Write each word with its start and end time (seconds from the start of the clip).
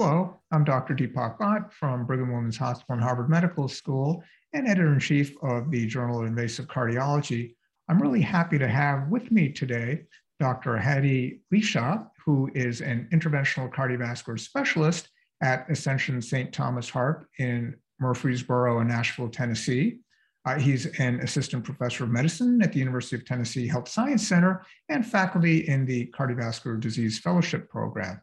Hello, 0.00 0.38
I'm 0.52 0.62
Dr. 0.62 0.94
Deepak 0.94 1.38
Bhatt 1.40 1.72
from 1.72 2.06
Brigham 2.06 2.32
Women's 2.32 2.56
Hospital 2.56 2.94
and 2.94 3.02
Harvard 3.02 3.28
Medical 3.28 3.66
School 3.66 4.22
and 4.52 4.68
editor 4.68 4.92
in 4.92 5.00
chief 5.00 5.34
of 5.42 5.72
the 5.72 5.88
Journal 5.88 6.20
of 6.20 6.26
Invasive 6.28 6.68
Cardiology. 6.68 7.56
I'm 7.88 8.00
really 8.00 8.20
happy 8.20 8.58
to 8.58 8.68
have 8.68 9.08
with 9.08 9.32
me 9.32 9.48
today 9.48 10.04
Dr. 10.38 10.76
Hady 10.76 11.40
Lichaa, 11.52 12.08
who 12.24 12.48
is 12.54 12.80
an 12.80 13.08
interventional 13.12 13.74
cardiovascular 13.74 14.38
specialist 14.38 15.08
at 15.42 15.68
Ascension 15.68 16.22
St. 16.22 16.52
Thomas 16.52 16.88
Heart 16.88 17.26
in 17.40 17.74
Murfreesboro 17.98 18.78
and 18.78 18.88
Nashville, 18.88 19.28
Tennessee. 19.28 19.98
Uh, 20.44 20.60
he's 20.60 20.86
an 21.00 21.18
assistant 21.22 21.64
professor 21.64 22.04
of 22.04 22.10
medicine 22.10 22.62
at 22.62 22.72
the 22.72 22.78
University 22.78 23.16
of 23.16 23.24
Tennessee 23.24 23.66
Health 23.66 23.88
Science 23.88 24.28
Center 24.28 24.64
and 24.88 25.04
faculty 25.04 25.66
in 25.66 25.84
the 25.84 26.06
Cardiovascular 26.16 26.78
Disease 26.78 27.18
Fellowship 27.18 27.68
Program. 27.68 28.20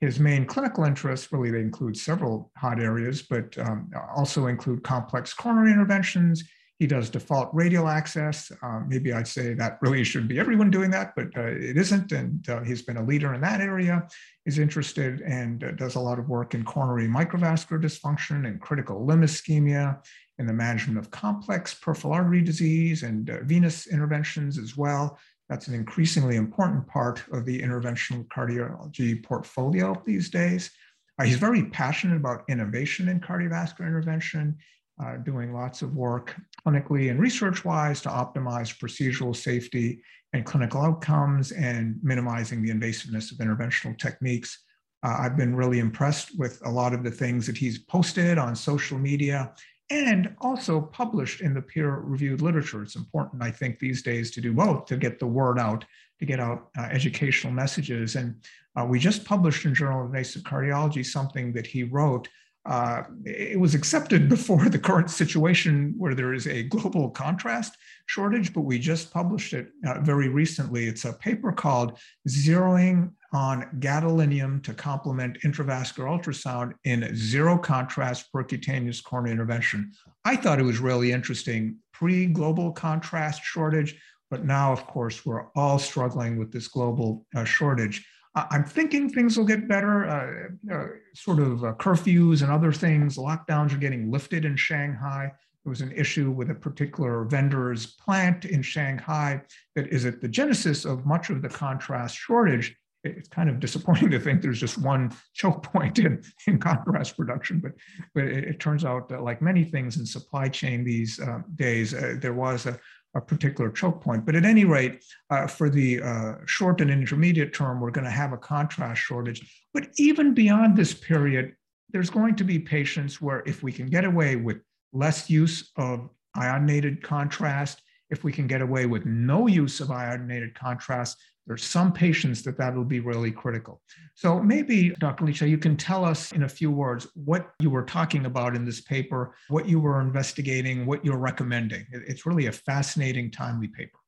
His 0.00 0.20
main 0.20 0.46
clinical 0.46 0.84
interests 0.84 1.32
really 1.32 1.50
they 1.50 1.60
include 1.60 1.96
several 1.96 2.52
hot 2.56 2.80
areas, 2.80 3.22
but 3.22 3.56
um, 3.58 3.90
also 4.14 4.46
include 4.46 4.84
complex 4.84 5.34
coronary 5.34 5.72
interventions. 5.72 6.44
He 6.78 6.86
does 6.86 7.10
default 7.10 7.50
radial 7.52 7.88
access. 7.88 8.52
Um, 8.62 8.86
maybe 8.88 9.12
I'd 9.12 9.26
say 9.26 9.54
that 9.54 9.78
really 9.82 10.04
should 10.04 10.28
be 10.28 10.38
everyone 10.38 10.70
doing 10.70 10.92
that, 10.92 11.14
but 11.16 11.36
uh, 11.36 11.46
it 11.46 11.76
isn't. 11.76 12.12
And 12.12 12.48
uh, 12.48 12.62
he's 12.62 12.82
been 12.82 12.98
a 12.98 13.02
leader 13.02 13.34
in 13.34 13.40
that 13.40 13.60
area. 13.60 14.06
Is 14.46 14.60
interested 14.60 15.20
and 15.22 15.64
uh, 15.64 15.72
does 15.72 15.96
a 15.96 16.00
lot 16.00 16.20
of 16.20 16.28
work 16.28 16.54
in 16.54 16.64
coronary 16.64 17.08
microvascular 17.08 17.82
dysfunction 17.82 18.46
and 18.46 18.60
critical 18.60 19.04
limb 19.04 19.22
ischemia, 19.22 19.98
in 20.38 20.46
the 20.46 20.52
management 20.52 20.98
of 20.98 21.10
complex 21.10 21.74
peripheral 21.74 22.14
artery 22.14 22.40
disease 22.40 23.02
and 23.02 23.28
uh, 23.30 23.38
venous 23.42 23.86
interventions 23.88 24.58
as 24.58 24.76
well. 24.76 25.18
That's 25.48 25.68
an 25.68 25.74
increasingly 25.74 26.36
important 26.36 26.86
part 26.86 27.24
of 27.32 27.44
the 27.44 27.60
interventional 27.60 28.26
cardiology 28.28 29.22
portfolio 29.22 30.00
these 30.04 30.28
days. 30.28 30.70
Uh, 31.18 31.24
he's 31.24 31.36
very 31.36 31.64
passionate 31.64 32.16
about 32.16 32.44
innovation 32.48 33.08
in 33.08 33.20
cardiovascular 33.20 33.86
intervention, 33.86 34.56
uh, 35.02 35.16
doing 35.16 35.52
lots 35.52 35.82
of 35.82 35.94
work 35.94 36.36
clinically 36.66 37.10
and 37.10 37.18
research 37.18 37.64
wise 37.64 38.00
to 38.02 38.08
optimize 38.08 38.78
procedural 38.78 39.34
safety 39.34 40.02
and 40.32 40.44
clinical 40.44 40.82
outcomes 40.82 41.52
and 41.52 41.98
minimizing 42.02 42.62
the 42.62 42.70
invasiveness 42.70 43.32
of 43.32 43.38
interventional 43.38 43.98
techniques. 43.98 44.64
Uh, 45.02 45.16
I've 45.20 45.36
been 45.36 45.56
really 45.56 45.78
impressed 45.78 46.38
with 46.38 46.60
a 46.66 46.70
lot 46.70 46.92
of 46.92 47.02
the 47.02 47.10
things 47.10 47.46
that 47.46 47.56
he's 47.56 47.78
posted 47.78 48.36
on 48.36 48.54
social 48.54 48.98
media 48.98 49.52
and 49.90 50.34
also 50.40 50.80
published 50.80 51.40
in 51.40 51.54
the 51.54 51.62
peer 51.62 51.96
reviewed 51.96 52.42
literature. 52.42 52.82
It's 52.82 52.96
important, 52.96 53.42
I 53.42 53.50
think, 53.50 53.78
these 53.78 54.02
days 54.02 54.30
to 54.32 54.40
do 54.40 54.52
both 54.52 54.86
to 54.86 54.96
get 54.96 55.18
the 55.18 55.26
word 55.26 55.58
out, 55.58 55.84
to 56.18 56.26
get 56.26 56.40
out 56.40 56.68
uh, 56.78 56.82
educational 56.82 57.52
messages. 57.52 58.16
And 58.16 58.36
uh, 58.78 58.84
we 58.84 58.98
just 58.98 59.24
published 59.24 59.64
in 59.64 59.74
Journal 59.74 60.00
of 60.00 60.06
Invasive 60.06 60.42
Cardiology 60.42 61.04
something 61.04 61.52
that 61.54 61.66
he 61.66 61.84
wrote. 61.84 62.28
Uh, 62.66 63.04
it 63.24 63.58
was 63.58 63.74
accepted 63.74 64.28
before 64.36 64.68
the 64.68 64.78
current 64.78 65.10
situation 65.10 65.94
where 65.96 66.14
there 66.14 66.34
is 66.34 66.46
a 66.46 66.64
global 66.64 67.08
contrast 67.10 67.78
shortage, 68.06 68.52
but 68.52 68.62
we 68.62 68.78
just 68.78 69.10
published 69.10 69.54
it 69.54 69.68
uh, 69.86 70.00
very 70.00 70.28
recently. 70.28 70.86
It's 70.86 71.06
a 71.06 71.14
paper 71.14 71.50
called 71.50 71.98
Zeroing 72.28 73.12
on 73.32 73.68
gadolinium 73.78 74.62
to 74.64 74.72
complement 74.72 75.38
intravascular 75.42 76.06
ultrasound 76.06 76.72
in 76.84 77.14
zero 77.14 77.58
contrast 77.58 78.32
percutaneous 78.34 79.02
coronary 79.02 79.32
intervention. 79.32 79.92
I 80.24 80.36
thought 80.36 80.60
it 80.60 80.64
was 80.64 80.78
really 80.78 81.12
interesting 81.12 81.76
pre 81.92 82.26
global 82.26 82.72
contrast 82.72 83.42
shortage, 83.42 84.00
but 84.30 84.44
now, 84.44 84.72
of 84.72 84.86
course, 84.86 85.26
we're 85.26 85.48
all 85.54 85.78
struggling 85.78 86.38
with 86.38 86.52
this 86.52 86.68
global 86.68 87.26
uh, 87.34 87.44
shortage. 87.44 88.06
I'm 88.34 88.64
thinking 88.64 89.10
things 89.10 89.36
will 89.36 89.46
get 89.46 89.68
better. 89.68 90.08
Uh, 90.08 90.74
uh, 90.74 90.86
sort 91.14 91.40
of 91.40 91.64
uh, 91.64 91.72
curfews 91.74 92.42
and 92.42 92.52
other 92.52 92.72
things, 92.72 93.16
lockdowns 93.16 93.72
are 93.72 93.78
getting 93.78 94.10
lifted 94.10 94.44
in 94.44 94.54
Shanghai. 94.54 95.32
There 95.64 95.70
was 95.70 95.80
an 95.80 95.92
issue 95.92 96.30
with 96.30 96.50
a 96.50 96.54
particular 96.54 97.24
vendor's 97.24 97.86
plant 97.86 98.44
in 98.44 98.62
Shanghai 98.62 99.42
that 99.74 99.88
is 99.88 100.04
at 100.04 100.20
the 100.20 100.28
genesis 100.28 100.84
of 100.84 101.04
much 101.04 101.30
of 101.30 101.42
the 101.42 101.48
contrast 101.48 102.16
shortage 102.16 102.76
it's 103.04 103.28
kind 103.28 103.48
of 103.48 103.60
disappointing 103.60 104.10
to 104.12 104.20
think 104.20 104.42
there's 104.42 104.60
just 104.60 104.78
one 104.78 105.12
choke 105.34 105.62
point 105.62 105.98
in, 105.98 106.22
in 106.46 106.58
contrast 106.58 107.16
production, 107.16 107.60
but, 107.60 107.72
but 108.14 108.24
it, 108.24 108.44
it 108.44 108.60
turns 108.60 108.84
out 108.84 109.08
that 109.08 109.22
like 109.22 109.42
many 109.42 109.64
things 109.64 109.98
in 109.98 110.06
supply 110.06 110.48
chain 110.48 110.84
these 110.84 111.20
uh, 111.20 111.40
days, 111.56 111.94
uh, 111.94 112.16
there 112.20 112.34
was 112.34 112.66
a, 112.66 112.78
a 113.14 113.20
particular 113.20 113.70
choke 113.70 114.02
point. 114.02 114.26
But 114.26 114.34
at 114.34 114.44
any 114.44 114.64
rate, 114.64 115.04
uh, 115.30 115.46
for 115.46 115.70
the 115.70 116.02
uh, 116.02 116.34
short 116.46 116.80
and 116.80 116.90
intermediate 116.90 117.54
term, 117.54 117.80
we're 117.80 117.90
going 117.90 118.04
to 118.04 118.10
have 118.10 118.32
a 118.32 118.38
contrast 118.38 119.00
shortage. 119.00 119.66
But 119.72 119.88
even 119.96 120.34
beyond 120.34 120.76
this 120.76 120.94
period, 120.94 121.54
there's 121.90 122.10
going 122.10 122.36
to 122.36 122.44
be 122.44 122.58
patients 122.58 123.20
where 123.20 123.42
if 123.46 123.62
we 123.62 123.72
can 123.72 123.86
get 123.86 124.04
away 124.04 124.36
with 124.36 124.58
less 124.92 125.30
use 125.30 125.70
of 125.76 126.08
iodinated 126.36 127.02
contrast, 127.02 127.80
if 128.10 128.24
we 128.24 128.32
can 128.32 128.46
get 128.46 128.62
away 128.62 128.86
with 128.86 129.04
no 129.04 129.46
use 129.46 129.80
of 129.80 129.88
iodinated 129.88 130.54
contrast, 130.54 131.18
there's 131.48 131.64
some 131.64 131.92
patients 131.92 132.42
that 132.42 132.58
that 132.58 132.76
will 132.76 132.84
be 132.84 133.00
really 133.00 133.32
critical. 133.32 133.80
So 134.14 134.38
maybe, 134.38 134.90
Dr. 135.00 135.24
Lichaa, 135.24 135.48
you 135.48 135.56
can 135.56 135.76
tell 135.76 136.04
us 136.04 136.32
in 136.32 136.42
a 136.42 136.48
few 136.48 136.70
words 136.70 137.08
what 137.14 137.54
you 137.58 137.70
were 137.70 137.84
talking 137.84 138.26
about 138.26 138.54
in 138.54 138.66
this 138.66 138.82
paper, 138.82 139.34
what 139.48 139.66
you 139.66 139.80
were 139.80 140.02
investigating, 140.02 140.84
what 140.84 141.02
you're 141.04 141.16
recommending. 141.16 141.86
It's 141.90 142.26
really 142.26 142.46
a 142.46 142.52
fascinating, 142.52 143.30
timely 143.30 143.68
paper. 143.68 143.98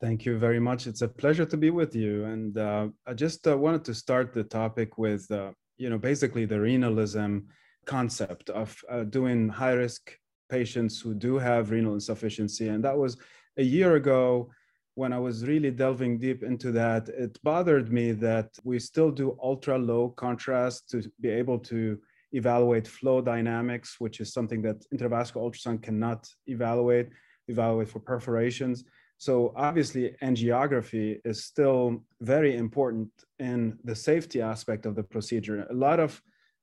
Thank 0.00 0.24
you 0.24 0.38
very 0.38 0.58
much. 0.58 0.86
It's 0.86 1.02
a 1.02 1.08
pleasure 1.08 1.44
to 1.44 1.56
be 1.56 1.68
with 1.70 1.94
you. 1.94 2.24
And 2.24 2.56
uh, 2.56 2.88
I 3.06 3.12
just 3.12 3.46
uh, 3.46 3.56
wanted 3.56 3.84
to 3.84 3.94
start 3.94 4.32
the 4.32 4.44
topic 4.44 4.96
with, 4.96 5.30
uh, 5.30 5.52
you 5.76 5.90
know, 5.90 5.98
basically 5.98 6.46
the 6.46 6.60
renalism 6.60 7.40
concept 7.84 8.48
of 8.50 8.74
uh, 8.90 9.04
doing 9.04 9.50
high 9.50 9.72
risk 9.72 10.12
patients 10.48 10.98
who 11.00 11.14
do 11.14 11.38
have 11.38 11.70
renal 11.70 11.94
insufficiency. 11.94 12.68
And 12.68 12.82
that 12.84 12.96
was 12.96 13.18
a 13.58 13.62
year 13.62 13.96
ago 13.96 14.50
when 14.96 15.12
I 15.12 15.18
was 15.18 15.46
really 15.46 15.70
delving 15.70 16.18
deep 16.18 16.42
into 16.42 16.72
that, 16.72 17.10
it 17.10 17.38
bothered 17.44 17.92
me 17.92 18.12
that 18.12 18.48
we 18.64 18.78
still 18.78 19.10
do 19.10 19.38
ultra 19.42 19.78
low 19.78 20.08
contrast 20.08 20.88
to 20.90 21.02
be 21.20 21.28
able 21.28 21.58
to 21.70 21.98
evaluate 22.32 22.88
flow 22.88 23.20
dynamics, 23.20 23.96
which 23.98 24.20
is 24.20 24.32
something 24.32 24.62
that 24.62 24.82
intravascular 24.94 25.42
ultrasound 25.44 25.82
cannot 25.82 26.26
evaluate, 26.46 27.10
evaluate 27.48 27.90
for 27.90 28.00
perforations. 28.00 28.84
So 29.18 29.52
obviously 29.54 30.14
angiography 30.22 31.20
is 31.26 31.44
still 31.44 32.02
very 32.22 32.56
important 32.56 33.10
in 33.38 33.78
the 33.84 33.94
safety 33.94 34.40
aspect 34.40 34.86
of 34.86 34.94
the 34.94 35.02
procedure. 35.02 35.66
A 35.68 35.74
lot 35.74 36.00
of 36.00 36.22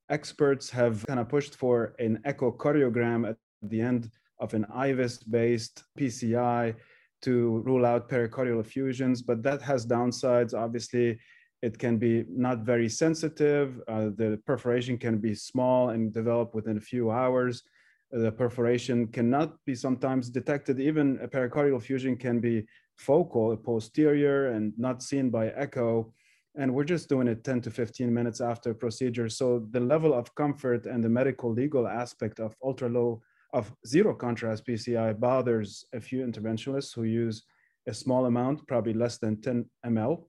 experts 0.09 0.71
have 0.71 1.05
kind 1.05 1.19
of 1.19 1.29
pushed 1.29 1.55
for 1.55 1.93
an 1.99 2.19
echocardiogram 2.25 3.29
at 3.29 3.37
the 3.61 3.79
end 3.79 4.09
of 4.39 4.55
an 4.55 4.65
IVUS-based 4.75 5.83
PCI 5.97 6.75
to 7.23 7.61
rule 7.65 7.85
out 7.85 8.09
pericardial 8.09 8.59
effusions, 8.59 9.21
but 9.21 9.43
that 9.43 9.61
has 9.61 9.85
downsides. 9.85 10.53
Obviously, 10.53 11.19
it 11.61 11.79
can 11.79 11.97
be 11.97 12.25
not 12.29 12.59
very 12.59 12.89
sensitive. 12.89 13.81
Uh, 13.87 14.09
the 14.15 14.39
perforation 14.45 14.97
can 14.97 15.17
be 15.17 15.33
small 15.33 15.89
and 15.89 16.13
develop 16.13 16.53
within 16.53 16.77
a 16.77 16.87
few 16.91 17.09
hours. 17.09 17.63
The 18.11 18.31
perforation 18.31 19.07
cannot 19.07 19.55
be 19.65 19.73
sometimes 19.73 20.29
detected. 20.29 20.79
Even 20.79 21.17
a 21.21 21.27
pericardial 21.27 21.77
effusion 21.77 22.17
can 22.17 22.39
be 22.39 22.65
focal, 22.97 23.55
posterior, 23.55 24.49
and 24.49 24.73
not 24.77 25.01
seen 25.01 25.29
by 25.29 25.47
echo. 25.49 26.13
And 26.55 26.73
we're 26.73 26.83
just 26.83 27.09
doing 27.09 27.27
it 27.27 27.43
10 27.43 27.61
to 27.61 27.71
15 27.71 28.13
minutes 28.13 28.41
after 28.41 28.73
procedure. 28.73 29.29
So 29.29 29.65
the 29.71 29.79
level 29.79 30.13
of 30.13 30.35
comfort 30.35 30.85
and 30.85 31.03
the 31.03 31.09
medical 31.09 31.51
legal 31.51 31.87
aspect 31.87 32.39
of 32.39 32.55
ultra 32.63 32.89
low 32.89 33.21
of 33.53 33.71
zero 33.85 34.13
contrast 34.15 34.65
PCI 34.65 35.19
bothers 35.19 35.85
a 35.93 36.01
few 36.01 36.25
interventionalists 36.25 36.93
who 36.93 37.03
use 37.03 37.43
a 37.87 37.93
small 37.93 38.25
amount, 38.25 38.67
probably 38.67 38.93
less 38.93 39.17
than 39.19 39.41
10 39.41 39.65
ml. 39.85 40.25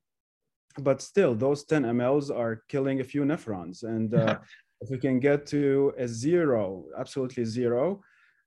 But 0.78 1.00
still, 1.00 1.34
those 1.34 1.64
10 1.64 1.84
mLs 1.84 2.34
are 2.34 2.62
killing 2.68 3.00
a 3.00 3.04
few 3.04 3.22
nephrons. 3.22 3.84
And 3.84 4.14
uh, 4.14 4.38
if 4.80 4.90
we 4.90 4.98
can 4.98 5.20
get 5.20 5.46
to 5.46 5.94
a 5.96 6.06
zero, 6.06 6.84
absolutely 6.98 7.44
zero, 7.44 8.02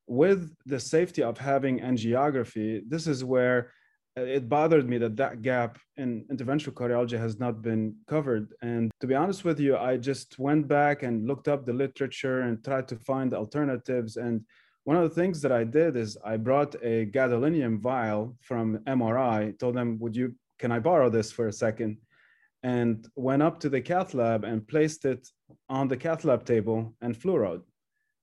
with 0.08 0.54
the 0.66 0.80
safety 0.80 1.24
of 1.24 1.38
having 1.38 1.80
angiography, 1.80 2.82
this 2.88 3.08
is 3.08 3.24
where 3.24 3.72
uh, 4.18 4.22
it 4.22 4.48
bothered 4.48 4.88
me 4.88 4.98
that 4.98 5.16
that 5.18 5.42
gap 5.42 5.78
in 5.98 6.26
interventional 6.32 6.74
cardiology 6.74 7.18
has 7.18 7.40
not 7.40 7.62
been 7.62 7.96
covered. 8.08 8.54
And 8.62 8.92
to 9.00 9.08
be 9.08 9.16
honest 9.16 9.44
with 9.44 9.60
you, 9.60 9.78
I 9.78 9.98
just 9.98 10.38
went 10.38 10.68
back 10.68 11.04
and 11.04 11.28
looked 11.28 11.48
up 11.48 11.66
the 11.66 11.74
literature 11.74 12.42
and 12.42 12.64
tried 12.64 12.88
to 12.90 12.96
find 12.98 13.34
alternatives. 13.34 14.18
And 14.18 14.42
one 14.88 14.96
of 14.96 15.04
the 15.04 15.22
things 15.22 15.42
that 15.42 15.52
I 15.52 15.66
did 15.66 15.98
is 15.98 16.18
I 16.24 16.38
brought 16.38 16.74
a 16.82 17.08
gadolinium 17.08 17.78
vial 17.78 18.38
from 18.40 18.78
MRI, 18.88 19.60
told 19.60 19.76
them, 19.76 20.00
would 20.00 20.16
you, 20.16 20.34
can 20.60 20.72
I 20.72 20.80
borrow 20.80 21.10
this 21.10 21.30
for 21.30 21.50
a 21.50 21.52
second? 21.52 21.98
And 22.64 23.06
went 23.18 23.44
up 23.44 23.60
to 23.60 23.70
the 23.70 23.82
cath 23.82 24.14
lab 24.14 24.46
and 24.46 24.66
placed 24.66 25.04
it 25.04 25.28
on 25.68 25.90
the 25.90 25.98
cath 25.98 26.24
lab 26.24 26.46
table 26.46 26.96
and 27.02 27.14
fluoroed. 27.14 27.64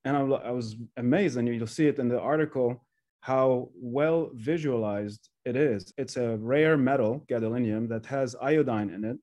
And 0.06 0.16
I 0.16 0.52
was 0.52 0.76
amazed, 0.96 1.36
and 1.36 1.46
you'll 1.46 1.66
see 1.66 1.86
it 1.86 1.98
in 1.98 2.08
the 2.08 2.18
article, 2.18 2.82
how 3.20 3.68
well 3.74 4.30
visualized 4.32 5.28
it 5.44 5.56
is. 5.56 5.92
It's 5.98 6.16
a 6.16 6.38
rare 6.38 6.78
metal, 6.78 7.26
gadolinium, 7.30 7.90
that 7.90 8.06
has 8.06 8.34
iodine 8.40 8.88
in 8.88 9.04
it 9.04 9.18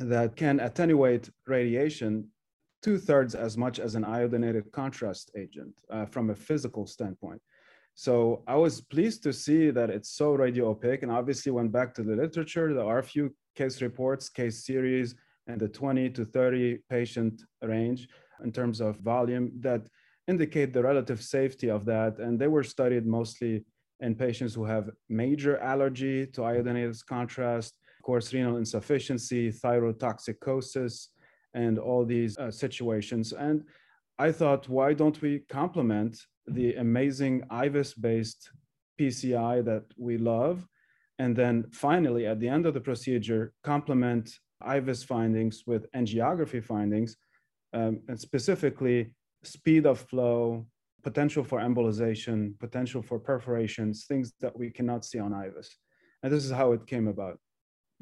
that 0.00 0.36
can 0.36 0.60
attenuate 0.60 1.30
radiation 1.46 2.28
two 2.82 2.98
thirds 2.98 3.34
as 3.34 3.56
much 3.56 3.78
as 3.78 3.94
an 3.94 4.04
iodinated 4.04 4.70
contrast 4.72 5.30
agent 5.36 5.72
uh, 5.90 6.04
from 6.06 6.30
a 6.30 6.34
physical 6.34 6.86
standpoint. 6.86 7.40
So 7.94 8.42
I 8.46 8.56
was 8.56 8.80
pleased 8.80 9.22
to 9.24 9.32
see 9.32 9.70
that 9.70 9.90
it's 9.90 10.10
so 10.10 10.32
radio 10.32 10.70
opaque 10.70 11.02
and 11.02 11.12
obviously 11.12 11.52
went 11.52 11.72
back 11.72 11.94
to 11.94 12.02
the 12.02 12.16
literature. 12.16 12.72
There 12.72 12.84
are 12.84 12.98
a 12.98 13.04
few 13.04 13.34
case 13.54 13.82
reports, 13.82 14.28
case 14.28 14.64
series, 14.64 15.14
and 15.46 15.60
the 15.60 15.68
20 15.68 16.10
to 16.10 16.24
30 16.24 16.78
patient 16.88 17.42
range 17.62 18.08
in 18.42 18.50
terms 18.50 18.80
of 18.80 18.96
volume 19.00 19.52
that 19.60 19.86
indicate 20.26 20.72
the 20.72 20.82
relative 20.82 21.22
safety 21.22 21.68
of 21.68 21.84
that. 21.84 22.18
And 22.18 22.38
they 22.38 22.48
were 22.48 22.64
studied 22.64 23.06
mostly 23.06 23.64
in 24.00 24.14
patients 24.14 24.54
who 24.54 24.64
have 24.64 24.90
major 25.08 25.58
allergy 25.58 26.26
to 26.28 26.40
iodinated 26.40 27.04
contrast, 27.06 27.74
course, 28.02 28.34
renal 28.34 28.56
insufficiency, 28.56 29.50
thyrotoxicosis, 29.50 31.08
and 31.54 31.78
all 31.78 32.04
these 32.04 32.38
uh, 32.38 32.50
situations. 32.50 33.32
And 33.32 33.64
I 34.18 34.32
thought, 34.32 34.68
why 34.68 34.94
don't 34.94 35.20
we 35.20 35.40
complement 35.48 36.18
the 36.46 36.74
amazing 36.74 37.42
IVUS 37.50 38.00
based 38.00 38.50
PCI 39.00 39.64
that 39.64 39.84
we 39.96 40.18
love? 40.18 40.66
And 41.18 41.36
then 41.36 41.66
finally, 41.72 42.26
at 42.26 42.40
the 42.40 42.48
end 42.48 42.66
of 42.66 42.74
the 42.74 42.80
procedure, 42.80 43.52
complement 43.62 44.30
IVUS 44.62 45.04
findings 45.04 45.64
with 45.66 45.90
angiography 45.92 46.62
findings, 46.62 47.16
um, 47.72 48.00
and 48.08 48.18
specifically 48.18 49.14
speed 49.42 49.86
of 49.86 49.98
flow, 50.00 50.66
potential 51.02 51.42
for 51.42 51.58
embolization, 51.58 52.58
potential 52.60 53.02
for 53.02 53.18
perforations, 53.18 54.04
things 54.06 54.32
that 54.40 54.56
we 54.56 54.70
cannot 54.70 55.04
see 55.04 55.18
on 55.18 55.32
IVUS. 55.32 55.68
And 56.22 56.32
this 56.32 56.44
is 56.44 56.52
how 56.52 56.72
it 56.72 56.86
came 56.86 57.08
about. 57.08 57.38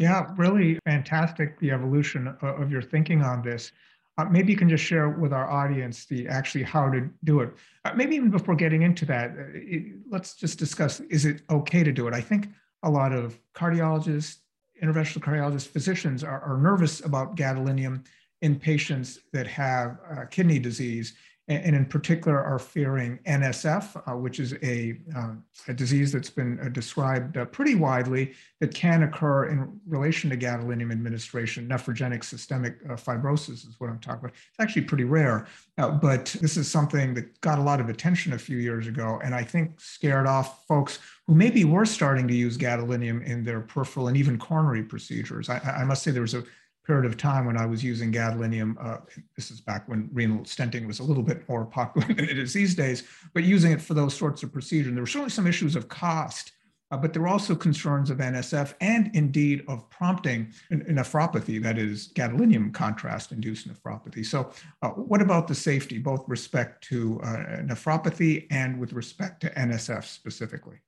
Yeah, 0.00 0.32
really 0.38 0.78
fantastic 0.86 1.60
the 1.60 1.70
evolution 1.72 2.34
of 2.40 2.72
your 2.72 2.80
thinking 2.80 3.20
on 3.20 3.42
this. 3.42 3.70
Uh, 4.16 4.24
maybe 4.24 4.50
you 4.50 4.56
can 4.56 4.68
just 4.68 4.82
share 4.82 5.10
with 5.10 5.30
our 5.30 5.50
audience 5.50 6.06
the 6.06 6.26
actually 6.26 6.64
how 6.64 6.88
to 6.88 7.06
do 7.24 7.40
it. 7.40 7.52
Uh, 7.84 7.92
maybe 7.94 8.16
even 8.16 8.30
before 8.30 8.54
getting 8.54 8.80
into 8.80 9.04
that, 9.04 9.32
uh, 9.32 9.42
it, 9.52 9.92
let's 10.08 10.34
just 10.34 10.58
discuss 10.58 11.00
is 11.00 11.26
it 11.26 11.42
okay 11.50 11.84
to 11.84 11.92
do 11.92 12.08
it? 12.08 12.14
I 12.14 12.22
think 12.22 12.48
a 12.82 12.88
lot 12.88 13.12
of 13.12 13.38
cardiologists, 13.54 14.38
interventional 14.82 15.18
cardiologists, 15.18 15.68
physicians 15.68 16.24
are, 16.24 16.40
are 16.40 16.56
nervous 16.56 17.04
about 17.04 17.36
gadolinium 17.36 18.02
in 18.40 18.58
patients 18.58 19.18
that 19.34 19.46
have 19.46 19.98
uh, 20.10 20.24
kidney 20.30 20.58
disease 20.58 21.12
and 21.50 21.74
in 21.74 21.84
particular 21.84 22.40
are 22.42 22.60
fearing 22.60 23.18
NSF, 23.26 24.00
uh, 24.06 24.16
which 24.16 24.38
is 24.38 24.54
a, 24.62 24.96
uh, 25.16 25.32
a, 25.66 25.74
disease 25.74 26.12
that's 26.12 26.30
been 26.30 26.60
uh, 26.60 26.68
described 26.68 27.36
uh, 27.36 27.44
pretty 27.46 27.74
widely 27.74 28.34
that 28.60 28.72
can 28.72 29.02
occur 29.02 29.46
in 29.46 29.80
relation 29.88 30.30
to 30.30 30.36
gadolinium 30.36 30.92
administration. 30.92 31.68
Nephrogenic 31.68 32.22
systemic 32.22 32.76
uh, 32.88 32.92
fibrosis 32.92 33.68
is 33.68 33.74
what 33.78 33.90
I'm 33.90 33.98
talking 33.98 34.20
about. 34.20 34.32
It's 34.32 34.60
actually 34.60 34.82
pretty 34.82 35.04
rare, 35.04 35.48
uh, 35.76 35.90
but 35.90 36.36
this 36.40 36.56
is 36.56 36.70
something 36.70 37.14
that 37.14 37.40
got 37.40 37.58
a 37.58 37.62
lot 37.62 37.80
of 37.80 37.88
attention 37.88 38.32
a 38.32 38.38
few 38.38 38.58
years 38.58 38.86
ago, 38.86 39.20
and 39.24 39.34
I 39.34 39.42
think 39.42 39.80
scared 39.80 40.28
off 40.28 40.64
folks 40.66 41.00
who 41.26 41.34
maybe 41.34 41.64
were 41.64 41.84
starting 41.84 42.28
to 42.28 42.34
use 42.34 42.56
gadolinium 42.56 43.24
in 43.24 43.42
their 43.42 43.60
peripheral 43.60 44.06
and 44.06 44.16
even 44.16 44.38
coronary 44.38 44.84
procedures. 44.84 45.48
I, 45.48 45.58
I 45.58 45.84
must 45.84 46.04
say 46.04 46.12
there 46.12 46.22
was 46.22 46.34
a 46.34 46.44
period 46.84 47.04
of 47.06 47.16
time 47.16 47.46
when 47.46 47.56
I 47.56 47.66
was 47.66 47.84
using 47.84 48.12
gadolinium. 48.12 48.74
Uh, 48.80 48.98
this 49.36 49.50
is 49.50 49.60
back 49.60 49.88
when 49.88 50.08
renal 50.12 50.44
stenting 50.44 50.86
was 50.86 51.00
a 51.00 51.04
little 51.04 51.22
bit 51.22 51.48
more 51.48 51.64
popular 51.64 52.06
than 52.14 52.28
it 52.28 52.38
is 52.38 52.52
these 52.52 52.74
days, 52.74 53.04
but 53.34 53.44
using 53.44 53.72
it 53.72 53.80
for 53.80 53.94
those 53.94 54.14
sorts 54.14 54.42
of 54.42 54.52
procedures. 54.52 54.88
And 54.88 54.96
There 54.96 55.02
were 55.02 55.08
certainly 55.08 55.30
some 55.30 55.46
issues 55.46 55.76
of 55.76 55.88
cost, 55.88 56.52
uh, 56.90 56.96
but 56.96 57.12
there 57.12 57.22
were 57.22 57.28
also 57.28 57.54
concerns 57.54 58.10
of 58.10 58.18
NSF 58.18 58.74
and 58.80 59.10
indeed 59.14 59.62
of 59.68 59.88
prompting 59.90 60.52
nephropathy, 60.72 61.62
that 61.62 61.78
is 61.78 62.12
gadolinium 62.14 62.72
contrast 62.72 63.30
induced 63.30 63.68
nephropathy. 63.68 64.26
So 64.26 64.50
uh, 64.82 64.88
what 64.88 65.22
about 65.22 65.46
the 65.46 65.54
safety, 65.54 65.98
both 65.98 66.24
respect 66.26 66.82
to 66.84 67.20
uh, 67.22 67.62
nephropathy 67.62 68.46
and 68.50 68.80
with 68.80 68.92
respect 68.92 69.40
to 69.42 69.50
NSF 69.50 70.04
specifically? 70.04 70.78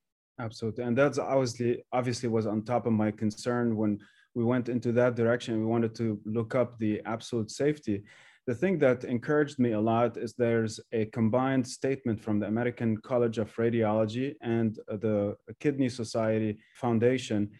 Absolutely. 0.40 0.84
And 0.84 0.98
that's 0.98 1.18
obviously, 1.18 1.84
obviously 1.92 2.28
was 2.28 2.46
on 2.46 2.62
top 2.62 2.86
of 2.86 2.92
my 2.92 3.12
concern 3.12 3.76
when 3.76 4.00
we 4.34 4.44
went 4.44 4.68
into 4.68 4.92
that 4.92 5.14
direction. 5.14 5.60
We 5.60 5.66
wanted 5.66 5.94
to 5.96 6.20
look 6.24 6.54
up 6.54 6.78
the 6.78 7.02
absolute 7.04 7.50
safety. 7.50 8.04
The 8.46 8.54
thing 8.54 8.78
that 8.78 9.04
encouraged 9.04 9.58
me 9.58 9.72
a 9.72 9.80
lot 9.80 10.16
is 10.16 10.34
there's 10.34 10.80
a 10.92 11.04
combined 11.06 11.66
statement 11.66 12.20
from 12.20 12.40
the 12.40 12.46
American 12.46 12.96
College 12.96 13.38
of 13.38 13.54
Radiology 13.54 14.34
and 14.42 14.78
uh, 14.90 14.96
the 14.96 15.36
Kidney 15.60 15.88
Society 15.88 16.58
Foundation 16.74 17.50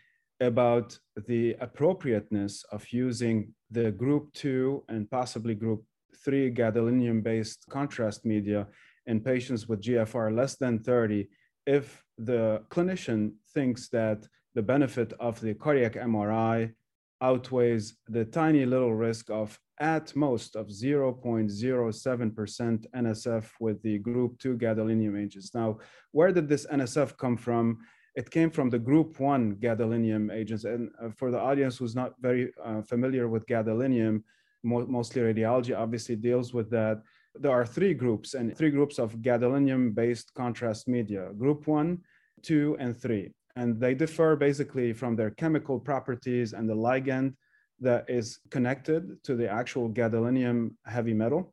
about 0.41 0.99
the 1.29 1.55
appropriateness 1.61 2.65
of 2.73 2.85
using 2.91 3.55
the 3.71 3.93
group 3.93 4.33
two 4.33 4.83
and 4.89 5.09
possibly 5.09 5.55
group 5.55 5.85
three 6.25 6.53
gadolinium 6.53 7.23
based 7.23 7.65
contrast 7.71 8.25
media 8.25 8.67
in 9.07 9.21
patients 9.21 9.69
with 9.69 9.83
GFR 9.83 10.35
less 10.35 10.57
than 10.57 10.81
30 10.81 11.29
if 11.67 12.05
the 12.19 12.63
clinician 12.71 13.33
thinks 13.55 13.89
that 13.89 14.27
the 14.55 14.63
benefit 14.63 15.13
of 15.19 15.41
the 15.41 15.55
cardiac 15.55 15.95
MRI 15.95 16.75
outweighs 17.23 17.95
the 18.09 18.25
tiny 18.25 18.67
little 18.67 18.95
risk 18.95 19.31
of 19.31 19.59
at 19.81 20.15
most 20.15 20.55
of 20.57 20.69
0.07% 20.69 22.87
NSF 22.95 23.47
with 23.61 23.83
the 23.83 23.99
group 23.99 24.39
2 24.39 24.59
gadolinium 24.59 25.21
agents. 25.21 25.55
Now, 25.55 25.79
where 26.11 26.33
did 26.33 26.49
this 26.49 26.67
NSF 26.67 27.17
come 27.17 27.37
from? 27.37 27.79
It 28.15 28.31
came 28.31 28.51
from 28.51 28.71
the 28.71 28.79
group 28.79 29.19
1 29.19 29.57
gadolinium 29.57 30.33
agents. 30.33 30.65
And 30.65 30.91
uh, 31.03 31.09
for 31.17 31.31
the 31.31 31.39
audience 31.39 31.79
who's 31.79 31.95
not 31.95 32.15
very 32.21 32.53
uh, 32.63 32.83
familiar 32.83 33.29
with 33.29 33.47
gadolinium, 33.47 34.23
mo 34.63 34.87
mostly 34.87 35.23
radiology 35.23 35.75
obviously 35.77 36.17
deals 36.17 36.53
with 36.53 36.69
that. 36.71 37.03
There 37.35 37.51
are 37.51 37.65
three 37.65 37.95
groups 37.95 38.35
and 38.35 38.55
three 38.57 38.71
groups 38.71 38.99
of 38.99 39.17
gadolinium 39.17 39.95
based 39.95 40.35
contrast 40.35 40.87
media, 40.87 41.31
group 41.39 41.67
1, 41.67 41.99
2, 42.43 42.77
and 42.79 42.95
3 42.97 43.33
and 43.57 43.81
they 43.81 43.95
differ 43.95 44.37
basically 44.37 44.93
from 44.93 45.17
their 45.17 45.31
chemical 45.31 45.79
properties 45.79 46.53
and 46.53 46.69
the 46.69 46.75
ligand 46.75 47.35
that 47.81 48.05
is 48.09 48.39
connected 48.51 49.23
to 49.25 49.35
the 49.35 49.49
actual 49.51 49.91
gadolinium 49.91 50.71
heavy 50.87 51.13
metal 51.13 51.53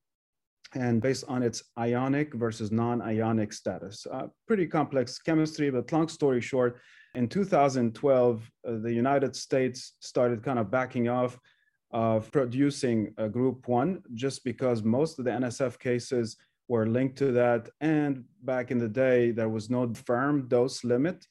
and 0.75 1.01
based 1.01 1.23
on 1.27 1.41
its 1.41 1.63
ionic 1.77 2.33
versus 2.35 2.71
non-ionic 2.71 3.51
status. 3.51 4.05
Uh, 4.11 4.27
pretty 4.47 4.67
complex 4.67 5.17
chemistry, 5.17 5.69
but 5.71 5.91
long 5.91 6.07
story 6.07 6.41
short, 6.41 6.79
in 7.15 7.27
2012, 7.27 8.51
uh, 8.67 8.71
the 8.83 8.93
United 8.93 9.35
States 9.35 9.95
started 9.99 10.43
kind 10.43 10.59
of 10.59 10.69
backing 10.69 11.09
off 11.09 11.39
of 11.91 12.31
producing 12.31 13.11
a 13.17 13.27
group 13.27 13.67
one 13.67 14.03
just 14.13 14.43
because 14.43 14.83
most 14.83 15.17
of 15.17 15.25
the 15.25 15.31
NSF 15.31 15.79
cases 15.79 16.37
were 16.67 16.85
linked 16.85 17.17
to 17.17 17.31
that. 17.31 17.67
And 17.81 18.25
back 18.43 18.69
in 18.69 18.77
the 18.77 18.87
day, 18.87 19.31
there 19.31 19.49
was 19.49 19.71
no 19.71 19.91
firm 20.05 20.47
dose 20.47 20.83
limit 20.83 21.25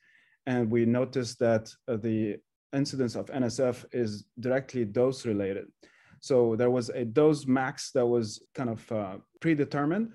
and 0.49 0.71
we 0.71 0.87
noticed 0.87 1.39
that 1.39 1.71
uh, 1.89 1.97
the 1.97 2.39
incidence 2.73 3.15
of 3.17 3.27
NSF 3.27 3.85
is 3.93 4.25
directly 4.41 4.85
dose 4.87 5.27
related. 5.27 5.67
So 6.21 6.57
there 6.57 6.71
was 6.71 6.89
a 6.89 7.05
dose 7.05 7.47
max 7.47 7.93
that 7.93 8.07
was 8.07 8.43
kind 8.55 8.71
of 8.71 8.81
uh, 8.91 9.17
predetermined, 9.41 10.11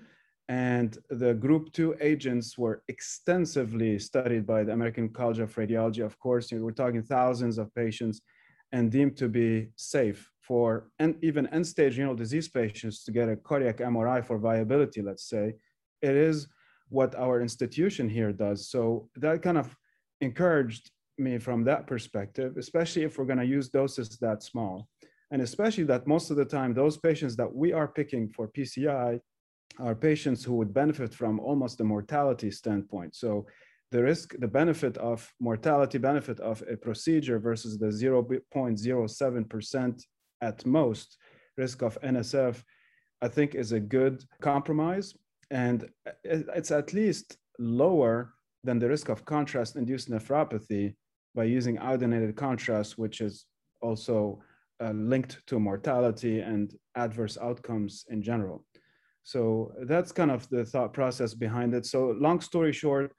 and 0.48 0.98
the 1.08 1.34
group 1.34 1.72
two 1.72 1.94
agents 2.00 2.58
were 2.58 2.82
extensively 2.88 3.98
studied 3.98 4.44
by 4.44 4.64
the 4.64 4.72
American 4.72 5.08
College 5.08 5.38
of 5.38 5.54
Radiology. 5.54 6.04
Of 6.04 6.18
course, 6.18 6.50
you 6.50 6.58
know, 6.58 6.64
we're 6.64 6.82
talking 6.82 7.02
thousands 7.02 7.56
of 7.56 7.72
patients 7.74 8.20
and 8.72 8.90
deemed 8.90 9.16
to 9.18 9.28
be 9.28 9.68
safe 9.76 10.30
for 10.40 10.90
even 11.22 11.46
end 11.46 11.66
stage 11.66 11.96
renal 11.96 12.16
disease 12.16 12.48
patients 12.48 13.04
to 13.04 13.12
get 13.12 13.28
a 13.28 13.36
cardiac 13.36 13.78
MRI 13.78 14.22
for 14.22 14.36
viability, 14.36 15.00
let's 15.00 15.26
say. 15.28 15.54
It 16.02 16.16
is 16.16 16.48
what 16.88 17.14
our 17.14 17.40
institution 17.40 18.08
here 18.08 18.32
does. 18.32 18.68
So 18.68 19.08
that 19.16 19.40
kind 19.40 19.56
of 19.56 19.74
encouraged 20.20 20.90
me 21.18 21.38
from 21.38 21.64
that 21.64 21.86
perspective, 21.86 22.56
especially 22.56 23.02
if 23.02 23.18
we're 23.18 23.24
going 23.24 23.38
to 23.38 23.44
use 23.44 23.68
doses 23.68 24.08
that 24.20 24.42
small. 24.42 24.88
And 25.30 25.40
especially 25.42 25.84
that 25.84 26.06
most 26.06 26.30
of 26.30 26.36
the 26.36 26.44
time, 26.44 26.74
those 26.74 26.96
patients 26.96 27.36
that 27.36 27.52
we 27.52 27.72
are 27.72 27.88
picking 27.88 28.28
for 28.28 28.48
PCI 28.48 29.20
are 29.80 29.94
patients 29.94 30.44
who 30.44 30.54
would 30.56 30.74
benefit 30.74 31.14
from 31.14 31.40
almost 31.40 31.80
a 31.80 31.84
mortality 31.84 32.50
standpoint. 32.50 33.16
So 33.16 33.46
the 33.90 34.02
risk, 34.02 34.34
the 34.38 34.48
benefit 34.48 34.98
of 34.98 35.32
mortality 35.40 35.96
benefit 35.98 36.40
of 36.40 36.62
a 36.70 36.76
procedure 36.76 37.38
versus 37.38 37.78
the 37.78 37.86
0.07% 37.86 40.02
at 40.40 40.66
most 40.66 41.16
risk 41.56 41.82
of 41.82 41.98
NSF, 42.02 42.62
I 43.22 43.28
think 43.28 43.54
is 43.54 43.72
a 43.72 43.80
good 43.80 44.22
compromise. 44.40 45.14
And 45.50 45.88
it's 46.24 46.70
at 46.70 46.92
least 46.92 47.38
lower 47.58 48.34
than 48.64 48.78
the 48.78 48.88
risk 48.88 49.08
of 49.08 49.24
contrast-induced 49.24 50.10
nephropathy 50.10 50.94
by 51.34 51.44
using 51.44 51.76
iodinated 51.76 52.34
contrast, 52.36 52.98
which 52.98 53.20
is 53.20 53.46
also 53.80 54.42
uh, 54.82 54.90
linked 54.90 55.46
to 55.46 55.60
mortality 55.60 56.40
and 56.40 56.74
adverse 56.96 57.36
outcomes 57.40 58.04
in 58.08 58.22
general. 58.22 58.64
So 59.22 59.72
that's 59.82 60.12
kind 60.12 60.30
of 60.30 60.48
the 60.48 60.64
thought 60.64 60.92
process 60.92 61.34
behind 61.34 61.74
it. 61.74 61.86
So 61.86 62.14
long 62.18 62.40
story 62.40 62.72
short, 62.72 63.12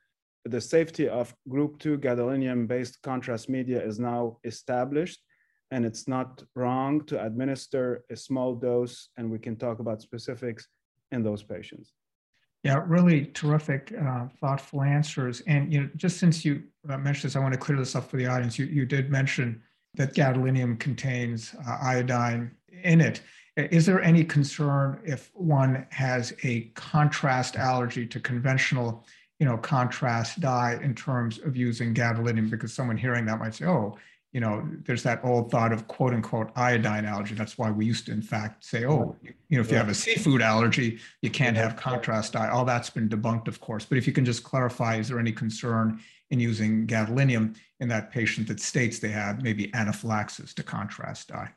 the 0.45 0.61
safety 0.61 1.09
of 1.09 1.33
group 1.49 1.79
two 1.79 1.97
gadolinium-based 1.97 3.01
contrast 3.01 3.49
media 3.49 3.83
is 3.83 3.99
now 3.99 4.37
established 4.43 5.19
and 5.71 5.85
it's 5.85 6.07
not 6.07 6.43
wrong 6.55 7.03
to 7.05 7.23
administer 7.25 8.03
a 8.11 8.15
small 8.15 8.53
dose, 8.53 9.09
and 9.17 9.31
we 9.31 9.39
can 9.39 9.55
talk 9.55 9.79
about 9.79 10.01
specifics 10.01 10.67
in 11.11 11.23
those 11.23 11.41
patients. 11.41 11.93
Yeah, 12.65 12.83
really 12.87 13.27
terrific, 13.27 13.93
uh, 13.93 14.25
thoughtful 14.41 14.81
answers. 14.81 15.41
And 15.41 15.71
you 15.71 15.81
know, 15.81 15.89
just 15.95 16.17
since 16.17 16.43
you 16.43 16.63
uh, 16.89 16.97
mentioned 16.97 17.29
this, 17.29 17.35
I 17.35 17.39
want 17.39 17.53
to 17.53 17.59
clear 17.59 17.77
this 17.77 17.95
up 17.95 18.09
for 18.09 18.17
the 18.17 18.25
audience. 18.25 18.57
You, 18.57 18.65
you 18.65 18.87
did 18.87 19.11
mention 19.11 19.61
that 19.93 20.15
gadolinium 20.15 20.79
contains 20.79 21.53
uh, 21.67 21.77
iodine 21.79 22.49
in 22.81 23.01
it. 23.01 23.21
Is 23.55 23.85
there 23.85 24.01
any 24.01 24.23
concern 24.23 24.99
if 25.05 25.29
one 25.35 25.85
has 25.91 26.33
a 26.41 26.61
contrast 26.73 27.55
allergy 27.55 28.07
to 28.07 28.19
conventional, 28.19 29.05
you 29.39 29.45
know, 29.45 29.57
contrast 29.57 30.39
dye 30.39 30.79
in 30.81 30.95
terms 30.95 31.37
of 31.37 31.55
using 31.55 31.93
gadolinium? 31.93 32.49
Because 32.49 32.73
someone 32.73 32.97
hearing 32.97 33.25
that 33.27 33.37
might 33.37 33.53
say, 33.53 33.65
"Oh, 33.65 33.95
you 34.35 34.41
know, 34.41 34.67
there's 34.83 35.01
that 35.03 35.21
old 35.23 35.49
thought 35.49 35.71
of 35.71 35.87
quote 35.87 36.13
unquote 36.13 36.51
iodine 36.57 37.05
allergy. 37.05 37.35
That's 37.35 37.57
why 37.57 37.71
we 37.71 37.85
used 37.85 38.07
to, 38.07 38.11
in 38.11 38.21
fact, 38.21 38.65
say, 38.65 38.83
oh, 38.83 39.15
you 39.23 39.55
know, 39.55 39.61
if 39.61 39.71
you 39.71 39.77
have 39.77 39.87
a 39.87 39.93
seafood 39.93 40.41
allergy, 40.41 40.99
you 41.21 41.29
can't 41.29 41.55
have 41.55 41.77
contrast 41.77 42.33
dye. 42.33 42.49
All 42.49 42.65
that's 42.65 42.89
been 42.89 43.07
debunked, 43.07 43.47
of 43.47 43.61
course. 43.61 43.85
But 43.85 43.97
if 43.97 44.05
you 44.05 44.11
can 44.11 44.25
just 44.25 44.43
clarify, 44.43 44.97
is 44.97 45.07
there 45.07 45.19
any 45.19 45.31
concern 45.31 46.01
in 46.31 46.41
using 46.41 46.85
gadolinium 46.85 47.55
in 47.79 47.87
that 47.87 48.11
patient 48.11 48.49
that 48.49 48.59
states 48.59 48.99
they 48.99 49.07
have 49.07 49.41
maybe 49.41 49.73
anaphylaxis 49.73 50.53
to 50.55 50.63
contrast 50.63 51.29
dye? 51.29 51.51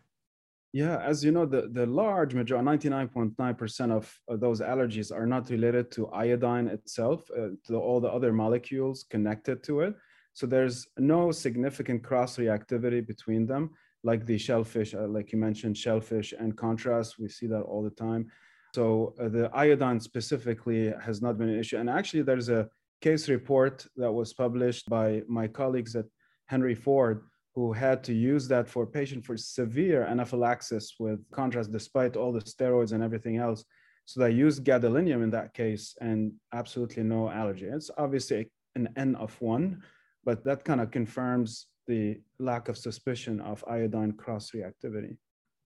Yeah, 0.72 0.98
as 0.98 1.24
you 1.24 1.32
know, 1.32 1.46
the, 1.46 1.70
the 1.72 1.84
large 1.84 2.32
majority, 2.32 2.64
99.9% 2.64 3.90
of, 3.90 4.20
of 4.28 4.38
those 4.38 4.60
allergies 4.60 5.12
are 5.12 5.26
not 5.26 5.50
related 5.50 5.90
to 5.92 6.10
iodine 6.10 6.68
itself, 6.68 7.28
uh, 7.36 7.48
to 7.66 7.74
all 7.74 8.00
the 8.00 8.08
other 8.08 8.32
molecules 8.32 9.04
connected 9.10 9.64
to 9.64 9.80
it. 9.80 9.96
So 10.38 10.46
there's 10.46 10.86
no 10.98 11.32
significant 11.32 12.04
cross 12.04 12.36
reactivity 12.36 13.04
between 13.04 13.44
them, 13.44 13.70
like 14.04 14.24
the 14.24 14.38
shellfish, 14.38 14.94
uh, 14.94 15.08
like 15.08 15.32
you 15.32 15.38
mentioned, 15.38 15.76
shellfish 15.76 16.32
and 16.32 16.56
contrast. 16.56 17.18
We 17.18 17.28
see 17.28 17.48
that 17.48 17.62
all 17.62 17.82
the 17.82 17.96
time. 18.06 18.30
So 18.72 19.16
uh, 19.20 19.30
the 19.30 19.50
iodine 19.52 19.98
specifically 19.98 20.94
has 21.04 21.20
not 21.20 21.38
been 21.38 21.48
an 21.48 21.58
issue. 21.58 21.78
And 21.78 21.90
actually, 21.90 22.22
there's 22.22 22.50
a 22.50 22.68
case 23.00 23.28
report 23.28 23.84
that 23.96 24.12
was 24.12 24.32
published 24.32 24.88
by 24.88 25.22
my 25.26 25.48
colleagues 25.48 25.96
at 25.96 26.04
Henry 26.46 26.76
Ford 26.76 27.24
who 27.56 27.72
had 27.72 28.04
to 28.04 28.14
use 28.14 28.46
that 28.46 28.68
for 28.68 28.84
a 28.84 28.86
patient 28.86 29.26
for 29.26 29.36
severe 29.36 30.04
anaphylaxis 30.04 30.94
with 31.00 31.18
contrast 31.32 31.72
despite 31.72 32.14
all 32.14 32.32
the 32.32 32.42
steroids 32.42 32.92
and 32.92 33.02
everything 33.02 33.38
else. 33.38 33.64
So 34.04 34.20
they 34.20 34.30
used 34.30 34.62
gadolinium 34.62 35.24
in 35.24 35.30
that 35.30 35.52
case 35.52 35.96
and 36.00 36.30
absolutely 36.54 37.02
no 37.02 37.28
allergy. 37.28 37.66
It's 37.66 37.90
obviously 37.98 38.52
an 38.76 38.88
N 38.96 39.16
of 39.16 39.34
one, 39.40 39.82
but 40.28 40.44
that 40.44 40.62
kind 40.62 40.78
of 40.78 40.90
confirms 40.90 41.68
the 41.86 42.20
lack 42.38 42.68
of 42.68 42.76
suspicion 42.76 43.40
of 43.40 43.64
iodine 43.66 44.12
cross 44.12 44.50
reactivity. 44.50 45.16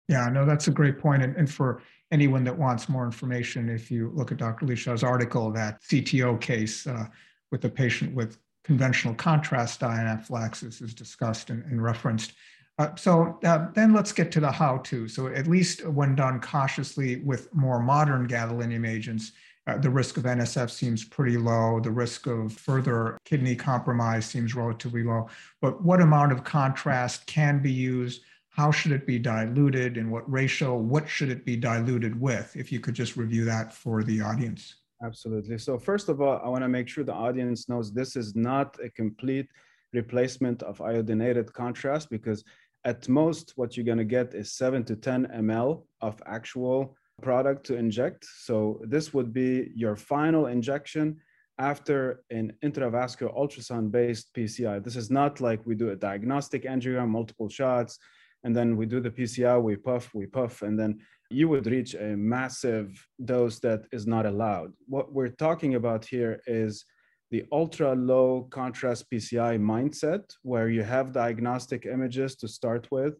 Yeah, 0.06 0.28
no, 0.28 0.46
that's 0.46 0.68
a 0.68 0.70
great 0.70 1.00
point. 1.00 1.20
And, 1.20 1.34
and 1.34 1.50
for 1.50 1.82
anyone 2.12 2.44
that 2.44 2.56
wants 2.56 2.88
more 2.88 3.04
information, 3.04 3.68
if 3.68 3.90
you 3.90 4.12
look 4.14 4.30
at 4.30 4.38
Dr. 4.38 4.66
Lichaa's 4.66 5.02
article, 5.02 5.50
that 5.50 5.82
CTO 5.82 6.40
case 6.40 6.86
uh, 6.86 7.06
with 7.50 7.64
a 7.64 7.68
patient 7.68 8.14
with 8.14 8.38
conventional 8.62 9.14
contrast 9.14 9.80
dye 9.80 9.98
anaphylaxis 9.98 10.80
is 10.80 10.94
discussed 10.94 11.50
and, 11.50 11.64
and 11.64 11.82
referenced. 11.82 12.34
Uh, 12.78 12.94
so 12.94 13.40
uh, 13.42 13.66
then 13.74 13.92
let's 13.92 14.12
get 14.12 14.30
to 14.30 14.38
the 14.38 14.52
how 14.52 14.76
to. 14.84 15.08
So 15.08 15.26
at 15.26 15.48
least 15.48 15.84
when 15.88 16.14
done 16.14 16.40
cautiously 16.40 17.16
with 17.16 17.52
more 17.52 17.82
modern 17.82 18.28
gadolinium 18.28 18.88
agents, 18.88 19.32
uh, 19.66 19.78
the 19.78 19.90
risk 19.90 20.16
of 20.16 20.24
NSF 20.24 20.70
seems 20.70 21.04
pretty 21.04 21.36
low. 21.36 21.78
The 21.80 21.90
risk 21.90 22.26
of 22.26 22.52
further 22.52 23.18
kidney 23.24 23.54
compromise 23.54 24.26
seems 24.26 24.54
relatively 24.54 25.04
low. 25.04 25.28
But 25.60 25.82
what 25.82 26.00
amount 26.00 26.32
of 26.32 26.42
contrast 26.42 27.26
can 27.26 27.62
be 27.62 27.70
used? 27.70 28.22
How 28.50 28.70
should 28.70 28.92
it 28.92 29.06
be 29.06 29.18
diluted? 29.18 29.96
In 29.96 30.10
what 30.10 30.30
ratio? 30.30 30.76
What 30.76 31.08
should 31.08 31.30
it 31.30 31.44
be 31.44 31.56
diluted 31.56 32.20
with? 32.20 32.54
If 32.56 32.72
you 32.72 32.80
could 32.80 32.94
just 32.94 33.16
review 33.16 33.44
that 33.44 33.72
for 33.72 34.02
the 34.02 34.20
audience. 34.20 34.74
Absolutely. 35.04 35.58
So, 35.58 35.78
first 35.78 36.08
of 36.08 36.20
all, 36.20 36.40
I 36.44 36.48
want 36.48 36.62
to 36.62 36.68
make 36.68 36.88
sure 36.88 37.02
the 37.02 37.14
audience 37.14 37.68
knows 37.68 37.92
this 37.92 38.14
is 38.14 38.36
not 38.36 38.76
a 38.82 38.90
complete 38.90 39.48
replacement 39.92 40.62
of 40.62 40.78
iodinated 40.78 41.52
contrast 41.52 42.10
because 42.10 42.44
at 42.84 43.08
most 43.08 43.52
what 43.56 43.76
you're 43.76 43.86
going 43.86 43.98
to 43.98 44.04
get 44.04 44.34
is 44.34 44.52
7 44.52 44.84
to 44.84 44.96
10 44.96 45.26
ml 45.26 45.84
of 46.00 46.20
actual 46.26 46.96
product 47.20 47.66
to 47.66 47.76
inject. 47.76 48.24
So 48.24 48.80
this 48.84 49.12
would 49.12 49.32
be 49.32 49.70
your 49.74 49.96
final 49.96 50.46
injection 50.46 51.18
after 51.58 52.24
an 52.30 52.52
intravascular 52.64 53.36
ultrasound-based 53.36 54.34
PCI. 54.34 54.82
This 54.82 54.96
is 54.96 55.10
not 55.10 55.40
like 55.40 55.64
we 55.66 55.74
do 55.74 55.90
a 55.90 55.96
diagnostic 55.96 56.64
angiogram, 56.64 57.08
multiple 57.08 57.48
shots, 57.48 57.98
and 58.44 58.56
then 58.56 58.76
we 58.76 58.86
do 58.86 59.00
the 59.00 59.10
PCI, 59.10 59.62
we 59.62 59.76
puff, 59.76 60.10
we 60.14 60.26
puff, 60.26 60.62
and 60.62 60.78
then 60.78 61.00
you 61.30 61.48
would 61.48 61.66
reach 61.66 61.94
a 61.94 62.16
massive 62.16 63.06
dose 63.24 63.58
that 63.60 63.82
is 63.92 64.06
not 64.06 64.26
allowed. 64.26 64.72
What 64.86 65.12
we're 65.12 65.28
talking 65.28 65.76
about 65.76 66.04
here 66.04 66.40
is 66.46 66.84
the 67.30 67.44
ultra 67.52 67.94
low 67.94 68.48
contrast 68.50 69.10
PCI 69.10 69.58
mindset, 69.58 70.24
where 70.42 70.68
you 70.68 70.82
have 70.82 71.12
diagnostic 71.12 71.86
images 71.86 72.34
to 72.36 72.48
start 72.48 72.88
with, 72.90 73.14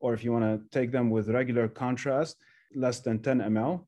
or 0.00 0.14
if 0.14 0.22
you 0.22 0.32
want 0.32 0.44
to 0.44 0.60
take 0.78 0.92
them 0.92 1.10
with 1.10 1.28
regular 1.28 1.66
contrast, 1.68 2.36
less 2.76 3.00
than 3.00 3.20
10 3.20 3.40
ml, 3.40 3.86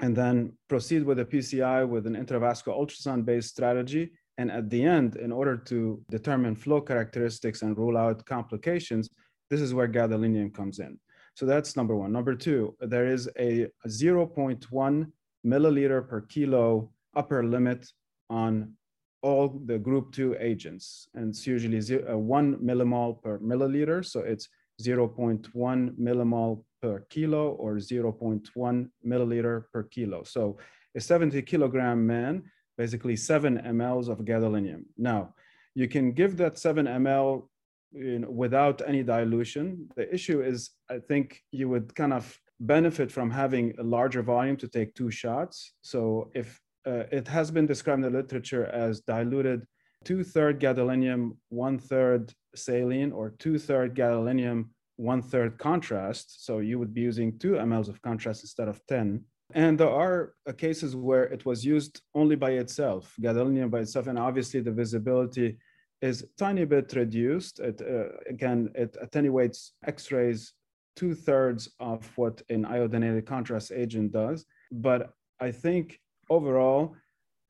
and 0.00 0.16
then 0.16 0.52
proceed 0.68 1.02
with 1.02 1.18
a 1.18 1.24
PCI 1.24 1.88
with 1.88 2.06
an 2.06 2.14
intravascular 2.14 2.78
ultrasound 2.78 3.24
based 3.24 3.48
strategy. 3.48 4.12
And 4.38 4.50
at 4.50 4.70
the 4.70 4.82
end, 4.82 5.16
in 5.16 5.32
order 5.32 5.56
to 5.56 6.02
determine 6.10 6.54
flow 6.54 6.80
characteristics 6.80 7.62
and 7.62 7.76
rule 7.76 7.96
out 7.98 8.24
complications, 8.24 9.08
this 9.50 9.60
is 9.60 9.74
where 9.74 9.88
gadolinium 9.88 10.54
comes 10.54 10.78
in. 10.78 10.98
So 11.34 11.46
that's 11.46 11.76
number 11.76 11.96
one. 11.96 12.12
Number 12.12 12.34
two, 12.34 12.76
there 12.80 13.06
is 13.06 13.28
a 13.38 13.66
0.1 13.86 15.12
milliliter 15.46 16.08
per 16.08 16.20
kilo 16.22 16.90
upper 17.16 17.44
limit 17.44 17.86
on 18.28 18.74
all 19.22 19.60
the 19.66 19.78
group 19.78 20.12
two 20.12 20.36
agents. 20.38 21.08
And 21.14 21.30
it's 21.30 21.46
usually 21.46 21.80
zero, 21.80 22.14
uh, 22.14 22.18
one 22.18 22.56
millimole 22.56 23.22
per 23.22 23.38
milliliter. 23.38 24.04
So 24.04 24.20
it's 24.20 24.48
0.1 24.82 25.98
millimole 25.98 26.62
per 26.80 27.00
kilo 27.10 27.50
or 27.52 27.76
0.1 27.76 28.90
milliliter 29.06 29.64
per 29.72 29.82
kilo. 29.84 30.22
So 30.24 30.58
a 30.96 31.00
70 31.00 31.42
kilogram 31.42 32.06
man, 32.06 32.42
basically 32.76 33.16
seven 33.16 33.58
mLs 33.58 34.08
of 34.08 34.18
gadolinium. 34.20 34.84
Now, 34.96 35.34
you 35.74 35.88
can 35.88 36.12
give 36.12 36.36
that 36.38 36.58
seven 36.58 36.86
ml 36.86 37.46
without 37.92 38.82
any 38.86 39.02
dilution. 39.02 39.88
The 39.96 40.12
issue 40.12 40.42
is, 40.42 40.70
I 40.88 40.98
think 40.98 41.42
you 41.50 41.68
would 41.68 41.94
kind 41.94 42.12
of 42.12 42.38
benefit 42.60 43.10
from 43.10 43.30
having 43.30 43.74
a 43.78 43.82
larger 43.82 44.22
volume 44.22 44.56
to 44.58 44.68
take 44.68 44.94
two 44.94 45.10
shots. 45.10 45.72
So 45.82 46.30
if 46.34 46.60
uh, 46.86 47.04
it 47.10 47.26
has 47.28 47.50
been 47.50 47.66
described 47.66 48.04
in 48.04 48.12
the 48.12 48.18
literature 48.18 48.66
as 48.66 49.00
diluted 49.00 49.66
two-third 50.04 50.60
gadolinium, 50.60 51.36
one-third 51.48 52.32
saline, 52.54 53.12
or 53.12 53.30
two-third 53.38 53.94
gadolinium, 53.94 54.68
one-third 54.96 55.58
contrast. 55.58 56.44
So 56.44 56.58
you 56.58 56.78
would 56.78 56.94
be 56.94 57.00
using 57.00 57.38
two 57.38 57.52
mLs 57.52 57.88
of 57.88 58.00
contrast 58.02 58.42
instead 58.42 58.68
of 58.68 58.80
10. 58.86 59.24
And 59.52 59.78
there 59.78 59.90
are 59.90 60.34
uh, 60.48 60.52
cases 60.52 60.94
where 60.94 61.24
it 61.24 61.44
was 61.44 61.64
used 61.64 62.02
only 62.14 62.36
by 62.36 62.52
itself, 62.52 63.14
gadolinium 63.20 63.70
by 63.70 63.80
itself, 63.80 64.06
and 64.06 64.18
obviously 64.18 64.60
the 64.60 64.70
visibility 64.70 65.58
is 66.02 66.24
tiny 66.38 66.64
bit 66.64 66.92
reduced. 66.94 67.58
It, 67.58 67.82
uh, 67.82 68.16
again, 68.28 68.70
it 68.74 68.96
attenuates 69.00 69.72
X-rays 69.84 70.52
two-thirds 70.96 71.68
of 71.80 72.06
what 72.16 72.42
an 72.48 72.64
iodinated 72.64 73.26
contrast 73.26 73.72
agent 73.72 74.12
does. 74.12 74.44
But 74.70 75.12
I 75.40 75.50
think 75.50 75.98
overall, 76.28 76.94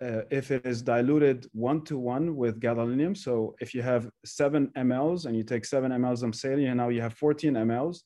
uh, 0.02 0.22
if 0.30 0.50
it 0.50 0.64
is 0.64 0.82
diluted 0.82 1.46
one-to-one 1.52 2.34
with 2.34 2.60
gadolinium, 2.60 3.16
so 3.16 3.54
if 3.60 3.74
you 3.74 3.82
have 3.82 4.10
seven 4.24 4.70
mLs 4.76 5.26
and 5.26 5.36
you 5.36 5.42
take 5.42 5.64
seven 5.64 5.92
mLs 5.92 6.22
of 6.22 6.34
saline, 6.34 6.68
and 6.68 6.78
now 6.78 6.88
you 6.88 7.02
have 7.02 7.14
14 7.14 7.52
mLs, 7.52 7.98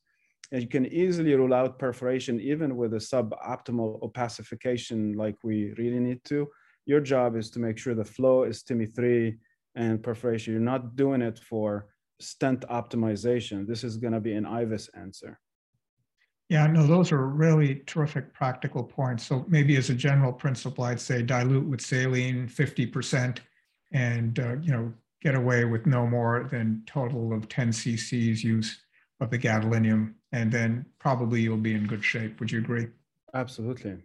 and 0.50 0.60
you 0.60 0.68
can 0.68 0.86
easily 0.86 1.34
rule 1.34 1.54
out 1.54 1.78
perforation 1.78 2.40
even 2.40 2.76
with 2.76 2.94
a 2.94 2.98
suboptimal 2.98 4.00
opacification 4.02 5.16
like 5.16 5.36
we 5.42 5.72
really 5.78 6.00
need 6.00 6.22
to. 6.24 6.48
Your 6.86 7.00
job 7.00 7.36
is 7.36 7.50
to 7.50 7.60
make 7.60 7.78
sure 7.78 7.94
the 7.94 8.04
flow 8.04 8.44
is 8.44 8.62
TIMI 8.62 8.94
3 8.94 9.36
and 9.74 10.02
perforation. 10.02 10.52
You're 10.52 10.62
not 10.62 10.96
doing 10.96 11.22
it 11.22 11.38
for 11.38 11.86
stent 12.20 12.64
optimization. 12.68 13.66
This 13.66 13.84
is 13.84 13.96
going 13.96 14.12
to 14.12 14.20
be 14.20 14.34
an 14.34 14.44
IVUS 14.44 14.88
answer. 14.94 15.40
Yeah, 16.48 16.66
no, 16.66 16.86
those 16.86 17.10
are 17.10 17.26
really 17.26 17.82
terrific 17.86 18.34
practical 18.34 18.82
points. 18.82 19.26
So 19.26 19.44
maybe 19.48 19.76
as 19.76 19.88
a 19.88 19.94
general 19.94 20.32
principle, 20.32 20.84
I'd 20.84 21.00
say 21.00 21.22
dilute 21.22 21.66
with 21.66 21.80
saline 21.80 22.48
50% 22.48 23.38
and, 23.92 24.38
uh, 24.38 24.56
you 24.60 24.72
know, 24.72 24.92
get 25.22 25.34
away 25.34 25.64
with 25.64 25.86
no 25.86 26.06
more 26.06 26.46
than 26.50 26.82
total 26.86 27.32
of 27.32 27.48
10 27.48 27.70
cc's 27.70 28.44
use 28.44 28.82
of 29.20 29.30
the 29.30 29.38
gadolinium. 29.38 30.14
And 30.32 30.52
then 30.52 30.84
probably 30.98 31.40
you'll 31.40 31.56
be 31.56 31.74
in 31.74 31.86
good 31.86 32.04
shape. 32.04 32.38
Would 32.40 32.52
you 32.52 32.58
agree? 32.58 32.88
Absolutely. 33.32 34.04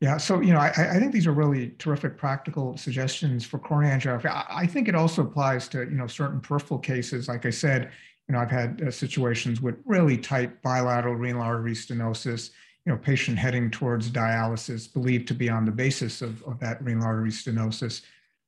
Yeah, 0.00 0.18
so 0.18 0.40
you 0.40 0.52
know, 0.52 0.58
I, 0.58 0.68
I, 0.68 0.98
think 0.98 1.12
these 1.12 1.26
are 1.26 1.32
really 1.32 1.70
terrific 1.78 2.18
practical 2.18 2.76
suggestions 2.76 3.46
for 3.46 3.58
coronary 3.58 3.98
angiography. 3.98 4.26
I, 4.26 4.44
I, 4.50 4.66
think 4.66 4.88
it 4.88 4.94
also 4.94 5.22
applies 5.22 5.66
to 5.68 5.78
you 5.78 5.96
know 5.96 6.06
certain 6.06 6.40
peripheral 6.40 6.80
cases. 6.80 7.28
Like 7.28 7.46
I 7.46 7.50
said, 7.50 7.90
You 8.28 8.34
know, 8.34 8.40
I've 8.40 8.50
had 8.50 8.82
uh, 8.86 8.90
situations 8.90 9.60
with 9.60 9.76
really 9.84 10.16
tight 10.16 10.62
bilateral 10.62 11.14
renal 11.14 11.42
artery 11.42 11.74
stenosis, 11.74 12.50
you 12.86 12.92
know, 12.92 12.98
patient 12.98 13.38
heading 13.38 13.70
towards 13.70 14.10
dialysis, 14.10 14.92
believed 14.92 15.28
to 15.28 15.34
be 15.34 15.48
on 15.48 15.64
the 15.64 15.72
basis 15.72 16.22
of, 16.22 16.42
of 16.44 16.58
that 16.60 16.82
renal 16.82 17.04
artery 17.04 17.30
stenosis, 17.30 18.02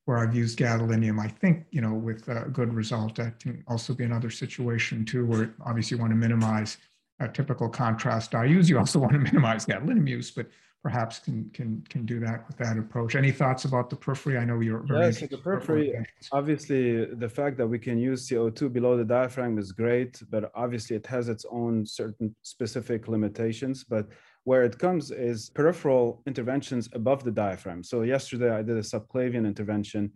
where 0.05 0.17
I've 0.17 0.35
used 0.35 0.57
gadolinium. 0.57 1.19
I 1.19 1.27
think, 1.27 1.65
you 1.71 1.81
know, 1.81 1.93
with 1.93 2.27
a 2.27 2.49
good 2.51 2.73
result. 2.73 3.15
That 3.15 3.39
can 3.39 3.63
also 3.67 3.93
be 3.93 4.03
another 4.03 4.29
situation 4.29 5.05
too, 5.05 5.25
where 5.25 5.53
obviously 5.65 5.97
you 5.97 6.01
want 6.01 6.11
to 6.11 6.17
minimize 6.17 6.77
a 7.19 7.27
typical 7.27 7.69
contrast 7.69 8.31
dye 8.31 8.45
use. 8.45 8.69
You 8.69 8.79
also 8.79 8.99
want 8.99 9.13
to 9.13 9.19
minimize 9.19 9.65
gadolinium 9.65 10.07
use, 10.07 10.31
but 10.31 10.47
perhaps 10.83 11.19
can 11.19 11.49
can 11.53 11.83
can 11.89 12.05
do 12.05 12.19
that 12.19 12.47
with 12.47 12.57
that 12.57 12.77
approach. 12.77 13.15
Any 13.15 13.31
thoughts 13.31 13.65
about 13.65 13.89
the 13.89 13.95
periphery? 13.95 14.37
I 14.37 14.45
know 14.45 14.59
you're 14.59 14.85
very 14.87 15.05
yes, 15.05 15.19
the 15.19 15.37
periphery. 15.37 15.93
Obviously, 16.31 17.05
the 17.05 17.29
fact 17.29 17.57
that 17.57 17.67
we 17.67 17.79
can 17.79 17.97
use 17.97 18.27
CO2 18.27 18.71
below 18.71 18.95
the 18.95 19.05
diaphragm 19.05 19.57
is 19.57 19.71
great, 19.71 20.21
but 20.29 20.51
obviously 20.55 20.95
it 20.95 21.05
has 21.07 21.29
its 21.29 21.45
own 21.51 21.85
certain 21.85 22.35
specific 22.43 23.07
limitations. 23.07 23.83
But 23.83 24.07
where 24.43 24.63
it 24.63 24.77
comes 24.79 25.11
is 25.11 25.49
peripheral 25.49 26.21
interventions 26.25 26.87
above 26.93 27.23
the 27.23 27.31
diaphragm. 27.31 27.83
So 27.83 28.03
yesterday 28.03 28.51
I 28.51 28.61
did 28.61 28.77
a 28.77 28.87
subclavian 28.93 29.45
intervention 29.45 30.11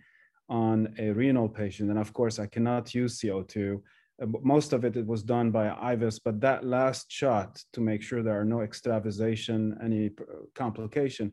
on 0.48 0.94
a 1.00 1.12
renal 1.12 1.50
patient, 1.50 1.90
and 1.90 2.00
of 2.00 2.14
course 2.14 2.40
I 2.40 2.46
cannot 2.46 2.94
use 2.94 3.20
CO2 3.20 3.76
uh, 3.76 3.78
Uh, 4.22 4.28
most 4.44 4.74
of 4.74 4.86
it, 4.86 4.96
it 4.96 5.06
was 5.06 5.24
done 5.24 5.52
by 5.52 5.68
IVUS, 5.68 6.20
but 6.24 6.40
that 6.42 6.66
last 6.66 7.12
shot 7.12 7.62
to 7.74 7.82
make 7.82 8.02
sure 8.02 8.22
there 8.22 8.40
are 8.40 8.46
no 8.46 8.62
extravasation, 8.62 9.78
any 9.84 10.08
uh, 10.08 10.44
complication, 10.54 11.32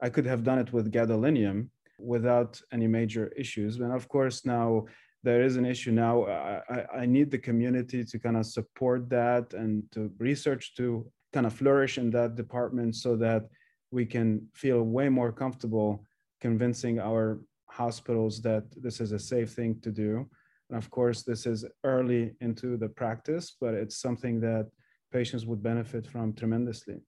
I 0.00 0.08
could 0.08 0.26
have 0.26 0.44
done 0.44 0.58
it 0.58 0.72
with 0.72 0.92
gadolinium 0.92 1.68
without 1.98 2.60
any 2.72 2.86
major 2.86 3.28
issues. 3.36 3.78
And 3.78 3.92
of 3.92 4.08
course, 4.08 4.46
now 4.46 4.86
there 5.22 5.42
is 5.42 5.56
an 5.56 5.66
issue 5.66 5.92
now. 5.92 6.24
I, 6.26 7.02
I 7.02 7.06
need 7.06 7.30
the 7.30 7.38
community 7.38 8.04
to 8.04 8.18
kind 8.18 8.38
of 8.38 8.46
support 8.46 9.10
that 9.10 9.52
and 9.52 9.82
to 9.92 10.10
research 10.18 10.74
to 10.76 11.06
kind 11.34 11.46
of 11.46 11.52
flourish 11.52 11.98
in 11.98 12.10
that 12.10 12.36
department 12.36 12.96
so 12.96 13.16
that 13.16 13.42
we 13.90 14.06
can 14.06 14.46
feel 14.54 14.82
way 14.82 15.08
more 15.10 15.32
comfortable 15.32 16.04
convincing 16.40 16.98
our 16.98 17.40
hospitals 17.68 18.40
that 18.40 18.64
this 18.82 19.00
is 19.00 19.12
a 19.12 19.18
safe 19.18 19.50
thing 19.52 19.78
to 19.82 19.90
do 19.90 20.26
and 20.70 20.78
of 20.78 20.88
course, 20.90 21.22
this 21.22 21.46
is 21.46 21.64
early 21.82 22.32
into 22.40 22.76
the 22.76 22.88
practice, 22.88 23.56
but 23.60 23.74
it's 23.74 23.96
something 23.96 24.40
that 24.40 24.70
patients 25.12 25.44
would 25.44 25.62
benefit 25.62 26.06
from 26.06 26.32
tremendously. 26.32 26.98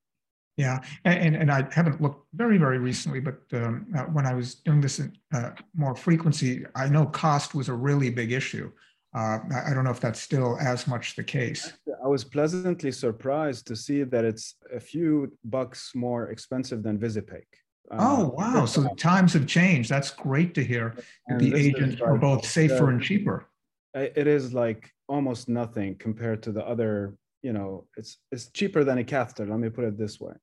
Yeah, 0.57 0.81
and, 1.05 1.35
and 1.35 1.51
I 1.51 1.67
haven't 1.73 2.03
looked 2.03 2.27
very, 2.35 2.59
very 2.59 2.79
recently, 2.79 3.21
but 3.21 3.39
um, 3.55 3.87
uh, 3.97 4.03
when 4.05 4.27
I 4.27 4.35
was 4.35 4.57
doing 4.57 4.81
this 4.81 4.99
in 4.99 5.17
uh, 5.33 5.51
more 5.75 5.95
frequency, 5.95 6.65
I 6.75 6.89
know 6.89 7.07
cost 7.07 7.55
was 7.55 7.69
a 7.69 7.75
really 7.75 8.11
big 8.11 8.33
issue. 8.33 8.71
Uh, 9.15 9.39
I 9.67 9.73
don't 9.73 9.85
know 9.85 9.91
if 9.91 10.01
that's 10.01 10.21
still 10.21 10.59
as 10.61 10.87
much 10.87 11.17
the 11.17 11.23
case. 11.23 11.73
I 12.05 12.09
was 12.09 12.25
pleasantly 12.25 12.93
surprised 12.93 13.67
to 13.69 13.77
see 13.77 14.03
that 14.03 14.25
it's 14.25 14.57
a 14.75 14.81
few 14.81 15.33
bucks 15.45 15.93
more 15.95 16.31
expensive 16.31 16.83
than 16.83 16.99
Visipaque. 16.99 17.55
Um, 17.91 17.99
oh, 18.01 18.35
wow. 18.37 18.65
So 18.65 18.89
times 18.95 19.35
have 19.35 19.47
changed. 19.47 19.89
That's 19.89 20.11
great 20.11 20.55
to 20.55 20.65
hear. 20.65 20.97
the 21.39 21.55
agents 21.55 22.01
are 22.01 22.17
both 22.17 22.45
safer 22.45 22.91
and 22.91 23.03
cheaper 23.03 23.47
it 23.95 24.27
is 24.27 24.53
like 24.53 24.91
almost 25.09 25.49
nothing 25.49 25.97
compared 25.97 26.43
to 26.45 26.53
the 26.53 26.67
other 26.67 27.17
you 27.43 27.53
know 27.53 27.87
it's 27.97 28.19
it's 28.31 28.51
cheaper 28.51 28.85
than 28.85 28.99
a 28.99 29.05
catheter. 29.05 29.47
Let 29.47 29.59
me 29.59 29.69
put 29.69 29.85
it 29.85 29.99
this 29.99 30.21
way. 30.21 30.35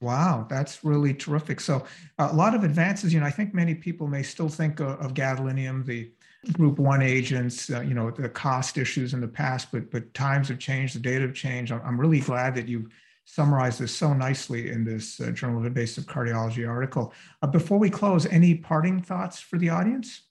Wow 0.00 0.46
that's 0.48 0.84
really 0.84 1.14
terrific. 1.14 1.60
So 1.60 1.84
a 2.18 2.32
lot 2.32 2.54
of 2.54 2.64
advances 2.64 3.12
you 3.12 3.20
know 3.20 3.26
i 3.26 3.30
think 3.30 3.54
many 3.54 3.74
people 3.74 4.06
may 4.06 4.22
still 4.22 4.48
think 4.48 4.80
of, 4.80 5.00
of 5.00 5.14
gadolinium 5.14 5.84
the 5.84 6.12
group 6.52 6.78
one 6.78 7.02
agents 7.02 7.70
uh, 7.70 7.80
you 7.80 7.94
know 7.94 8.10
the 8.10 8.28
cost 8.28 8.76
issues 8.76 9.14
in 9.14 9.20
the 9.20 9.28
past 9.28 9.70
but 9.70 9.90
but 9.92 10.12
times 10.12 10.48
have 10.48 10.58
changed 10.58 10.94
the 10.94 11.00
data 11.00 11.22
have 11.22 11.34
changed. 11.34 11.72
I'm 11.72 12.00
really 12.00 12.20
glad 12.20 12.54
that 12.56 12.68
you 12.68 12.88
summarized 13.24 13.78
this 13.78 13.94
so 13.94 14.12
nicely 14.12 14.70
in 14.70 14.84
this 14.84 15.20
uh, 15.20 15.30
journal 15.30 15.60
of 15.60 15.64
invasive 15.64 16.04
cardiology 16.04 16.68
article. 16.68 17.14
Uh, 17.40 17.46
before 17.46 17.78
we 17.78 17.88
close 17.88 18.26
any 18.26 18.56
parting 18.56 19.00
thoughts 19.00 19.38
for 19.38 19.58
the 19.58 19.70
audience 19.70 20.22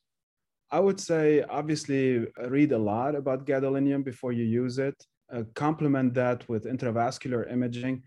I 0.71 0.79
would 0.79 0.99
say 0.99 1.43
obviously 1.43 2.27
read 2.47 2.71
a 2.71 2.77
lot 2.77 3.13
about 3.15 3.45
gadolinium 3.45 4.03
before 4.03 4.31
you 4.31 4.45
use 4.45 4.79
it. 4.79 4.95
Uh, 5.31 5.43
complement 5.53 6.13
that 6.13 6.47
with 6.49 6.65
intravascular 6.65 7.51
imaging 7.51 8.03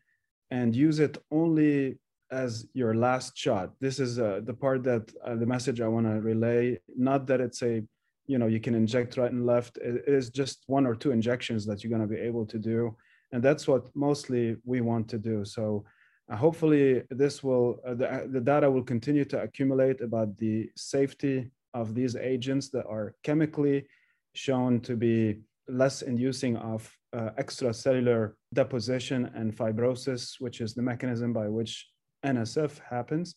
and 0.50 0.74
use 0.74 0.98
it 0.98 1.18
only 1.30 1.98
as 2.30 2.66
your 2.72 2.94
last 2.94 3.36
shot. 3.36 3.72
This 3.80 3.98
is 3.98 4.18
uh, 4.18 4.40
the 4.44 4.54
part 4.54 4.82
that 4.84 5.12
uh, 5.24 5.34
the 5.34 5.46
message 5.46 5.80
I 5.80 5.88
want 5.88 6.06
to 6.06 6.20
relay. 6.20 6.78
Not 6.96 7.26
that 7.26 7.40
it's 7.40 7.62
a, 7.62 7.82
you 8.26 8.38
know, 8.38 8.46
you 8.46 8.60
can 8.60 8.74
inject 8.74 9.16
right 9.16 9.30
and 9.30 9.46
left. 9.46 9.76
It 9.78 10.04
is 10.06 10.30
just 10.30 10.64
one 10.66 10.86
or 10.86 10.94
two 10.94 11.12
injections 11.12 11.66
that 11.66 11.82
you're 11.82 11.94
going 11.96 12.08
to 12.08 12.14
be 12.14 12.20
able 12.20 12.46
to 12.46 12.58
do. 12.58 12.96
And 13.32 13.42
that's 13.42 13.68
what 13.68 13.84
mostly 13.94 14.56
we 14.64 14.80
want 14.80 15.08
to 15.08 15.18
do. 15.18 15.44
So 15.44 15.84
uh, 16.30 16.36
hopefully 16.36 17.02
this 17.10 17.42
will, 17.42 17.80
uh, 17.86 17.94
the, 17.94 18.28
the 18.30 18.40
data 18.40 18.70
will 18.70 18.82
continue 18.84 19.24
to 19.26 19.42
accumulate 19.42 20.00
about 20.00 20.36
the 20.38 20.70
safety 20.76 21.50
of 21.74 21.94
these 21.94 22.16
agents 22.16 22.70
that 22.70 22.86
are 22.86 23.14
chemically 23.22 23.86
shown 24.34 24.80
to 24.80 24.96
be 24.96 25.40
less 25.68 26.02
inducing 26.02 26.56
of 26.56 26.90
uh, 27.12 27.30
extracellular 27.38 28.32
deposition 28.52 29.30
and 29.34 29.54
fibrosis, 29.54 30.34
which 30.38 30.60
is 30.60 30.74
the 30.74 30.82
mechanism 30.82 31.32
by 31.32 31.48
which 31.48 31.86
NSF 32.24 32.78
happens. 32.88 33.34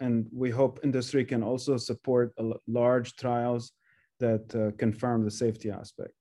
And 0.00 0.26
we 0.32 0.50
hope 0.50 0.80
industry 0.84 1.24
can 1.24 1.42
also 1.42 1.76
support 1.76 2.32
large 2.66 3.16
trials 3.16 3.72
that 4.20 4.54
uh, 4.54 4.76
confirm 4.76 5.24
the 5.24 5.30
safety 5.30 5.70
aspect. 5.70 6.12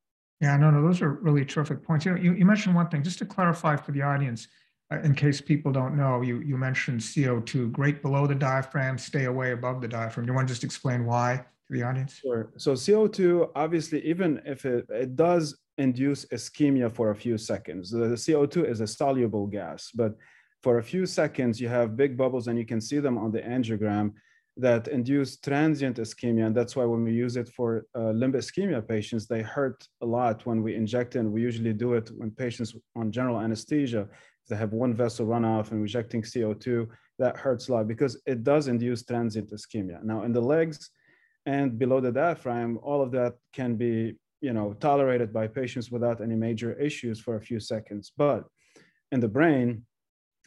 Yeah, 0.42 0.56
no, 0.58 0.70
no, 0.70 0.84
those 0.84 1.02
are 1.02 1.14
really 1.14 1.46
terrific 1.46 1.84
points. 1.84 2.06
You 2.06 2.14
know, 2.14 2.22
you, 2.22 2.34
you 2.34 2.46
mentioned 2.46 2.76
one 2.76 2.90
thing, 2.90 3.04
just 3.04 3.20
to 3.20 3.26
clarify 3.26 3.76
for 3.76 3.92
the 3.92 4.04
audience, 4.04 4.48
in 4.92 5.14
case 5.16 5.42
people 5.42 5.72
don't 5.72 5.98
know, 5.98 6.22
you, 6.22 6.40
you 6.40 6.58
mentioned 6.58 7.02
CO2, 7.02 7.72
great 7.72 8.02
below 8.02 8.26
the 8.26 8.36
diaphragm, 8.36 8.98
stay 8.98 9.26
away 9.26 9.52
above 9.52 9.82
the 9.82 9.88
diaphragm. 9.88 10.26
Do 10.26 10.32
you 10.32 10.36
want 10.36 10.48
to 10.48 10.54
just 10.54 10.64
explain 10.64 11.06
why 11.06 11.44
to 11.68 11.74
the 11.74 11.84
audience? 11.84 12.16
Sure. 12.16 12.52
So 12.58 12.74
CO2, 12.74 13.50
obviously, 13.56 14.06
even 14.06 14.42
if 14.46 14.66
it, 14.66 14.86
it 14.90 15.16
does 15.16 15.58
induce 15.78 16.26
ischemia 16.26 16.92
for 16.92 17.12
a 17.12 17.16
few 17.16 17.38
seconds, 17.38 17.92
the, 17.92 18.08
the 18.08 18.16
CO2 18.16 18.70
is 18.70 18.80
a 18.80 18.88
soluble 18.88 19.46
gas, 19.46 19.92
but 19.94 20.16
for 20.64 20.80
a 20.80 20.84
few 20.84 21.06
seconds, 21.06 21.60
you 21.60 21.68
have 21.68 21.98
big 21.98 22.18
bubbles 22.18 22.48
and 22.48 22.58
you 22.58 22.66
can 22.66 22.80
see 22.80 23.00
them 23.00 23.18
on 23.18 23.32
the 23.32 23.42
angiogram 23.42 24.14
that 24.56 24.88
induce 24.88 25.38
transient 25.38 25.98
ischemia. 25.98 26.48
And 26.48 26.56
that's 26.56 26.76
why 26.76 26.86
when 26.86 27.04
we 27.04 27.14
use 27.14 27.36
it 27.36 27.48
for 27.50 27.86
uh, 27.96 28.12
limb 28.12 28.34
ischemia 28.34 28.88
patients, 28.88 29.28
they 29.28 29.42
hurt 29.42 29.88
a 30.02 30.06
lot 30.06 30.46
when 30.46 30.64
we 30.64 30.76
inject 30.76 31.16
it. 31.16 31.20
And 31.20 31.32
we 31.32 31.42
usually 31.42 31.74
do 31.74 31.94
it 31.94 32.10
when 32.18 32.32
patients 32.32 32.76
on 32.96 33.12
general 33.12 33.40
anesthesia 33.40 34.08
they 34.48 34.56
have 34.56 34.74
one 34.74 34.94
vessel 34.94 35.26
runoff 35.26 35.72
and 35.72 35.82
rejecting 35.82 36.22
CO2, 36.22 36.88
that 37.20 37.38
hurts 37.38 37.68
a 37.68 37.74
lot 37.74 37.88
because 37.88 38.22
it 38.26 38.44
does 38.44 38.68
induce 38.68 39.04
transient 39.04 39.52
ischemia. 39.52 40.04
Now 40.04 40.24
in 40.24 40.34
the 40.34 40.42
legs 40.42 40.90
and 41.46 41.78
below 41.80 42.00
the 42.00 42.12
diaphragm, 42.12 42.80
all 42.84 43.02
of 43.02 43.12
that 43.12 43.34
can 43.54 43.76
be 43.76 44.16
you 44.42 44.54
know, 44.54 44.74
tolerated 44.74 45.34
by 45.34 45.48
patients 45.48 45.92
without 45.92 46.22
any 46.22 46.36
major 46.36 46.74
issues 46.74 47.20
for 47.20 47.36
a 47.36 47.42
few 47.42 47.60
seconds. 47.60 48.12
But 48.16 48.46
in 49.12 49.20
the 49.20 49.28
brain 49.28 49.86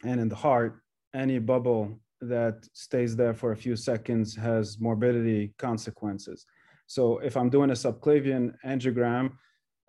and 0.03 0.19
in 0.19 0.29
the 0.29 0.35
heart, 0.35 0.81
any 1.13 1.39
bubble 1.39 1.99
that 2.21 2.65
stays 2.73 3.15
there 3.15 3.33
for 3.33 3.51
a 3.51 3.57
few 3.57 3.75
seconds 3.75 4.35
has 4.35 4.79
morbidity 4.79 5.53
consequences. 5.57 6.45
So 6.87 7.19
if 7.19 7.35
I'm 7.35 7.49
doing 7.49 7.71
a 7.71 7.73
subclavian 7.73 8.53
angiogram, 8.65 9.33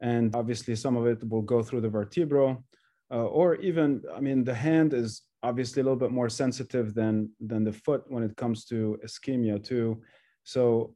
and 0.01 0.35
obviously 0.35 0.75
some 0.75 0.97
of 0.97 1.07
it 1.07 1.29
will 1.29 1.43
go 1.43 1.63
through 1.63 1.83
the 1.83 1.89
vertebral, 1.89 2.65
uh, 3.13 3.27
or 3.27 3.57
even 3.57 4.03
i 4.17 4.21
mean 4.21 4.43
the 4.45 4.55
hand 4.55 4.95
is 4.95 5.23
obviously 5.43 5.81
a 5.81 5.85
little 5.85 5.99
bit 5.99 6.13
more 6.13 6.29
sensitive 6.29 6.95
than 6.95 7.31
than 7.41 7.65
the 7.65 7.73
foot 7.73 8.05
when 8.09 8.23
it 8.23 8.37
comes 8.37 8.65
to 8.65 8.99
ischemia 9.05 9.63
too. 9.63 10.01
So 10.45 10.95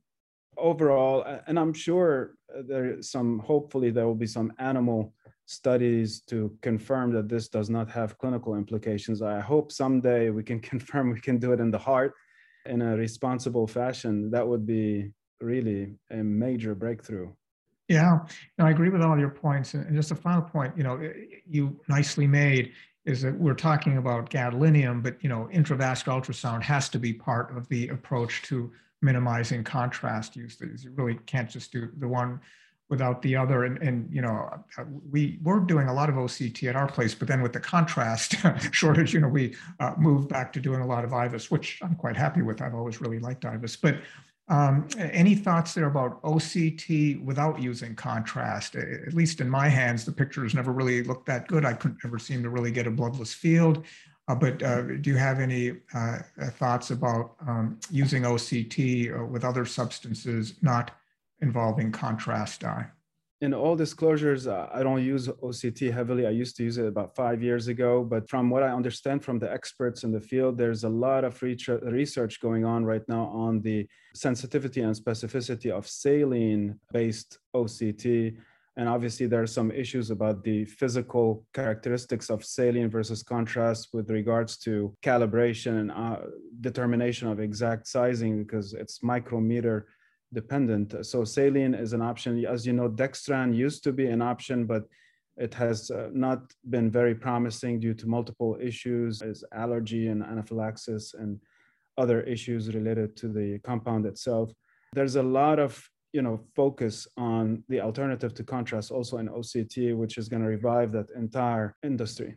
overall 0.59 1.25
and 1.47 1.59
i'm 1.59 1.75
sure 1.75 2.35
there 2.67 3.03
some 3.03 3.39
hopefully 3.41 3.91
there 3.91 4.07
will 4.07 4.15
be 4.15 4.27
some 4.27 4.53
animal 4.59 5.13
studies 5.45 6.21
to 6.21 6.57
confirm 6.63 7.13
that 7.13 7.29
this 7.29 7.49
does 7.49 7.71
not 7.71 7.89
have 7.89 8.19
clinical 8.19 8.57
implications. 8.57 9.23
I 9.23 9.39
hope 9.39 9.71
someday 9.71 10.31
we 10.31 10.43
can 10.43 10.61
confirm 10.73 11.13
we 11.13 11.21
can 11.21 11.39
do 11.39 11.53
it 11.53 11.61
in 11.61 11.71
the 11.71 11.79
heart 11.79 12.15
in 12.65 12.83
a 12.83 12.97
responsible 12.97 13.67
fashion. 13.67 14.31
That 14.31 14.47
would 14.47 14.67
be 14.67 15.13
really 15.41 15.95
a 16.11 16.17
major 16.17 16.75
breakthrough 16.75 17.31
yeah, 17.89 18.19
no, 18.59 18.67
I 18.67 18.71
agree 18.71 18.89
with 18.89 19.03
all 19.03 19.19
your 19.19 19.31
points. 19.31 19.75
And 19.75 19.95
just 19.95 20.11
a 20.11 20.17
final 20.17 20.43
point, 20.43 20.77
you 20.77 20.83
know, 20.83 21.01
you 21.49 21.79
nicely 21.89 22.27
made 22.27 22.73
is 23.05 23.23
that 23.23 23.39
we're 23.39 23.55
talking 23.55 23.99
about 23.99 24.31
gadolinium, 24.31 25.03
but 25.03 25.17
you 25.23 25.29
know, 25.29 25.49
intravascular 25.53 26.21
ultrasound 26.21 26.63
has 26.63 26.89
to 26.89 26.99
be 26.99 27.13
part 27.13 27.57
of 27.57 27.69
the 27.69 27.89
approach 27.89 28.43
to 28.43 28.73
minimizing 29.03 29.63
contrast 29.63 30.35
use. 30.35 30.59
You 30.61 30.91
really 30.97 31.19
can't 31.27 31.49
just 31.49 31.71
do 31.71 31.89
the 31.99 32.09
one 32.09 32.41
without 32.89 33.21
the 33.23 33.35
other. 33.35 33.65
And, 33.65 33.79
and 33.79 34.09
you 34.13 34.23
know, 34.23 34.49
we 35.11 35.39
were 35.43 35.61
doing 35.61 35.89
a 35.89 35.95
lot 35.95 36.09
of 36.09 36.17
OCT 36.17 36.69
at 36.69 36.77
our 36.77 36.87
place, 36.87 37.15
but 37.15 37.27
then 37.27 37.43
with 37.43 37.53
the 37.53 37.61
contrast 37.61 38.37
shortage, 38.73 39.13
you 39.13 39.21
know, 39.21 39.29
we 39.29 39.55
uh, 39.81 39.95
moved 39.97 40.29
back 40.29 40.53
to 40.55 40.61
doing 40.61 40.81
a 40.81 40.87
lot 40.87 41.05
of 41.05 41.11
IVUS, 41.11 41.51
which 41.51 41.81
I'm 41.83 41.97
quite 41.97 42.17
happy 42.17 42.43
with. 42.43 42.63
I've 42.63 42.75
always 42.75 43.01
really 43.01 43.19
liked 43.19 43.43
IVUS. 43.43 43.79
But 43.81 43.97
Um, 44.49 44.87
any 44.97 45.35
thoughts 45.35 45.75
there 45.75 45.87
about 45.87 46.23
OCT 46.23 47.23
without 47.25 47.61
using 47.61 47.97
contrast? 47.97 48.77
At 48.77 49.13
least 49.13 49.41
in 49.41 49.51
my 49.51 49.69
hands, 49.69 50.05
the 50.05 50.13
pictures 50.13 50.55
never 50.55 50.73
really 50.73 51.03
looked 51.03 51.27
that 51.27 51.49
good. 51.49 51.65
I 51.65 51.73
couldn't 51.73 51.99
ever 52.05 52.19
seem 52.19 52.43
to 52.45 52.51
really 52.51 52.71
get 52.71 52.87
a 52.87 52.91
bloodless 52.91 53.35
field. 53.35 53.85
Uh, 54.29 54.35
but 54.35 54.63
uh, 54.63 54.83
do 54.83 55.11
you 55.11 55.17
have 55.17 55.41
any 55.41 55.77
uh, 55.95 56.19
thoughts 56.53 56.91
about 56.91 57.37
um, 57.47 57.79
using 57.91 58.23
OCT 58.23 59.19
uh, 59.19 59.25
with 59.25 59.45
other 59.45 59.65
substances 59.65 60.55
not 60.63 60.93
involving 61.41 61.93
contrast 61.93 62.61
dye? 62.61 62.87
In 63.43 63.53
all 63.53 63.77
disclosures, 63.77 64.47
uh, 64.47 64.69
I 64.73 64.83
don't 64.83 65.05
use 65.05 65.29
OCT 65.29 65.93
heavily. 65.93 66.27
I 66.27 66.31
used 66.31 66.57
to 66.57 66.65
use 66.65 66.79
it 66.79 66.87
about 66.87 67.15
five 67.15 67.43
years 67.43 67.69
ago. 67.69 68.03
But 68.03 68.31
from 68.31 68.49
what 68.49 68.63
I 68.63 68.71
understand 68.71 69.23
from 69.23 69.39
the 69.39 69.53
experts 69.53 70.05
in 70.05 70.13
the 70.13 70.21
field, 70.21 70.57
there's 70.57 70.85
a 70.85 70.89
lot 70.89 71.23
of 71.23 71.43
research 71.43 72.41
going 72.41 72.65
on 72.65 72.85
right 72.85 73.07
now 73.09 73.27
on 73.27 73.61
the 73.61 73.87
sensitivity 74.15 74.81
and 74.81 74.95
specificity 74.95 75.71
of 75.71 75.87
saline 75.87 76.81
based 76.93 77.39
OCT. 77.55 78.37
And 78.79 78.89
obviously, 78.89 79.27
there 79.27 79.43
are 79.43 79.47
some 79.47 79.71
issues 79.71 80.11
about 80.11 80.43
the 80.43 80.65
physical 80.65 81.45
characteristics 81.53 82.31
of 82.31 82.45
saline 82.45 82.91
versus 82.91 83.23
contrast 83.23 83.89
with 83.93 84.11
regards 84.11 84.57
to 84.59 84.95
calibration 85.03 85.81
and 85.81 85.91
uh, 85.91 86.19
determination 86.61 87.29
of 87.29 87.41
exact 87.41 87.87
sizing 87.87 88.43
because 88.43 88.73
it's 88.73 89.03
micrometer 89.03 89.87
dependent. 90.33 91.07
So 91.07 91.25
saline 91.25 91.75
is 91.75 91.93
an 91.93 92.03
option. 92.03 92.45
As 92.45 92.67
you 92.67 92.73
know, 92.73 92.89
dextran 92.89 93.55
used 93.55 93.85
to 93.85 93.93
be 93.93 94.07
an 94.07 94.23
option, 94.23 94.67
but 94.67 94.85
it 95.37 95.53
has 95.55 95.91
uh, 95.91 96.09
not 96.13 96.53
been 96.71 96.91
very 96.91 97.15
promising 97.15 97.79
due 97.79 97.95
to 97.95 98.07
multiple 98.07 98.57
issues 98.61 99.23
as 99.23 99.45
allergy 99.53 100.09
and 100.09 100.23
anaphylaxis 100.23 101.15
and 101.15 101.39
other 101.99 102.23
issues 102.23 102.75
related 102.75 103.17
to 103.17 103.29
the 103.29 103.59
compound 103.61 104.07
itself. 104.07 104.51
There's 104.95 105.17
a 105.17 105.23
lot 105.23 105.59
of 105.59 105.89
you 106.13 106.23
know 106.23 106.41
focus 106.55 107.07
on 107.17 107.63
the 107.69 107.81
alternative 107.81 108.33
to 108.35 108.45
contrast 108.45 108.91
also 108.91 109.19
in 109.19 109.29
OCT, 109.29 109.95
which 109.95 110.17
is 110.17 110.29
going 110.29 110.43
to 110.43 110.49
revive 110.49 110.93
that 110.93 111.09
entire 111.15 111.77
industry. 111.83 112.37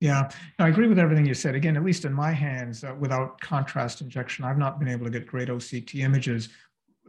Yeah, 0.00 0.28
I 0.58 0.68
agree 0.68 0.88
with 0.88 0.98
everything 0.98 1.24
you 1.24 1.32
said. 1.32 1.54
Again, 1.54 1.76
at 1.76 1.84
least 1.84 2.04
in 2.04 2.12
my 2.12 2.30
hands, 2.32 2.84
uh, 2.84 2.94
without 2.98 3.40
contrast 3.40 4.02
injection, 4.02 4.44
I've 4.44 4.58
not 4.58 4.78
been 4.78 4.88
able 4.88 5.04
to 5.04 5.10
get 5.10 5.26
great 5.26 5.48
OCT 5.48 6.00
images 6.00 6.50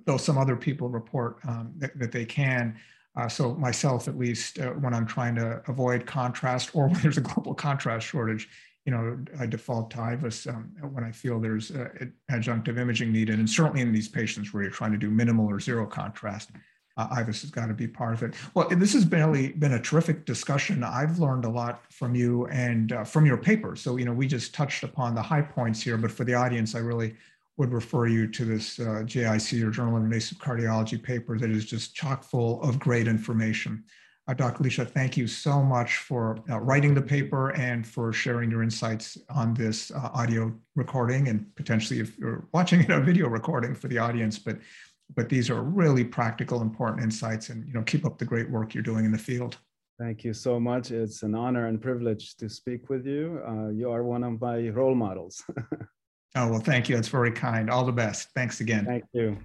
though 0.06 0.18
some 0.18 0.38
other 0.38 0.56
people 0.56 0.90
report 0.90 1.38
um, 1.48 1.74
that, 1.78 1.98
that, 2.00 2.12
they 2.12 2.26
can. 2.26 2.78
Uh, 3.16 3.28
so 3.28 3.56
myself, 3.56 4.08
at 4.08 4.18
least, 4.18 4.60
uh, 4.60 4.72
when 4.72 4.94
I'm 4.94 5.06
trying 5.06 5.36
to 5.36 5.62
avoid 5.68 6.06
contrast 6.06 6.76
or 6.76 6.88
when 6.90 7.02
there's 7.02 7.18
a 7.18 7.22
global 7.22 7.54
contrast 7.54 8.08
shortage, 8.08 8.50
you 8.86 8.92
know, 8.92 9.18
I 9.40 9.48
default 9.48 9.90
to 9.92 9.98
IVUS 9.98 10.48
um, 10.48 10.72
when 10.94 11.04
I 11.04 11.12
feel 11.12 11.40
there's 11.40 11.72
uh, 11.72 11.90
adjunctive 12.32 12.78
imaging 12.78 13.12
needed. 13.12 13.40
And 13.40 13.50
certainly 13.50 13.82
in 13.82 13.92
these 13.92 14.08
patients 14.08 14.54
where 14.54 14.62
you're 14.62 14.72
trying 14.72 14.92
to 14.92 14.98
do 14.98 15.10
minimal 15.10 15.48
or 15.48 15.60
zero 15.60 15.88
contrast, 15.88 16.52
uh, 16.98 17.10
IVUS 17.10 17.42
has 17.42 17.50
got 17.50 17.66
to 17.66 17.74
be 17.74 17.88
part 17.88 18.14
of 18.14 18.22
it. 18.24 18.36
Well, 18.54 18.70
this 18.70 18.94
has 18.94 19.04
been, 19.04 19.26
really 19.26 19.54
been 19.54 19.74
a 19.74 19.82
terrific 19.82 20.26
discussion. 20.26 20.84
I've 20.84 21.18
learned 21.18 21.46
a 21.46 21.50
lot 21.50 21.92
from 21.92 22.14
you 22.14 22.46
and 22.48 22.92
uh, 22.92 23.04
from 23.04 23.26
your 23.26 23.38
paper. 23.38 23.76
So, 23.76 23.98
you 23.98 24.06
know, 24.06 24.14
we 24.14 24.28
just 24.28 24.54
touched 24.54 24.84
upon 24.84 25.16
the 25.16 25.22
high 25.22 25.42
points 25.42 25.82
here, 25.82 25.98
but 25.98 26.12
for 26.12 26.24
the 26.24 26.36
audience, 26.36 26.76
I 26.76 26.80
really 26.80 27.16
would 27.58 27.72
refer 27.72 28.08
you 28.08 28.28
to 28.28 28.46
this 28.46 28.80
uh, 28.80 29.04
JIC 29.06 29.64
or 29.64 29.72
Journal 29.72 29.98
of 29.98 30.04
Invasive 30.04 30.38
Cardiology 30.40 31.02
paper 31.02 31.38
that 31.38 31.50
is 31.50 31.66
just 31.66 31.96
chock 31.96 32.24
full 32.24 32.62
of 32.62 32.80
great 32.80 33.08
information. 33.08 33.84
Uh, 34.28 34.34
Dr. 34.34 34.64
Lichaa, 34.64 34.90
thank 34.90 35.16
you 35.16 35.28
so 35.28 35.62
much 35.62 35.98
for 35.98 36.40
uh, 36.50 36.60
writing 36.60 36.96
the 36.96 37.02
paper 37.02 37.52
and 37.52 37.86
for 37.86 38.12
sharing 38.12 38.50
your 38.50 38.64
insights 38.64 39.18
on 39.30 39.54
this 39.54 39.92
uh, 39.92 40.10
audio 40.14 40.52
recording 40.76 41.28
and 41.28 41.46
potentially 41.56 42.00
if 42.00 42.18
you're 42.18 42.48
watching 42.52 42.82
it 42.82 42.90
a 42.90 43.00
video 43.00 43.28
recording 43.28 43.76
for 43.76 43.88
the 43.88 43.98
audience, 43.98 44.40
but 44.40 44.58
but 45.16 45.30
these 45.30 45.52
are 45.52 45.62
really 45.62 46.04
practical, 46.04 46.64
important 46.64 47.04
insights 47.04 47.50
and 47.50 47.68
you 47.68 47.74
know 47.74 47.84
keep 47.84 48.06
up 48.06 48.18
the 48.18 48.26
great 48.26 48.50
work 48.50 48.74
you're 48.74 48.82
doing 48.82 49.06
in 49.06 49.12
the 49.12 49.18
field. 49.18 49.58
Thank 50.00 50.24
you 50.24 50.34
so 50.34 50.60
much. 50.60 50.90
It's 50.90 51.22
an 51.22 51.36
honor 51.36 51.68
and 51.68 51.80
privilege 51.80 52.36
to 52.38 52.50
speak 52.50 52.90
with 52.90 53.06
you. 53.06 53.42
Uh, 53.48 53.70
you 53.70 53.92
are 53.92 54.04
one 54.04 54.24
of 54.24 54.42
my 54.42 54.68
role 54.70 54.96
models. 54.96 55.44
Oh, 56.36 56.50
well, 56.50 56.60
thank 56.60 56.90
you. 56.90 56.96
That's 56.96 57.08
very 57.08 57.32
kind. 57.32 57.70
All 57.70 57.86
the 57.86 57.92
best. 57.92 58.30
Thanks 58.36 58.60
again. 58.60 58.86
Thank 58.86 59.06
you. 59.14 59.38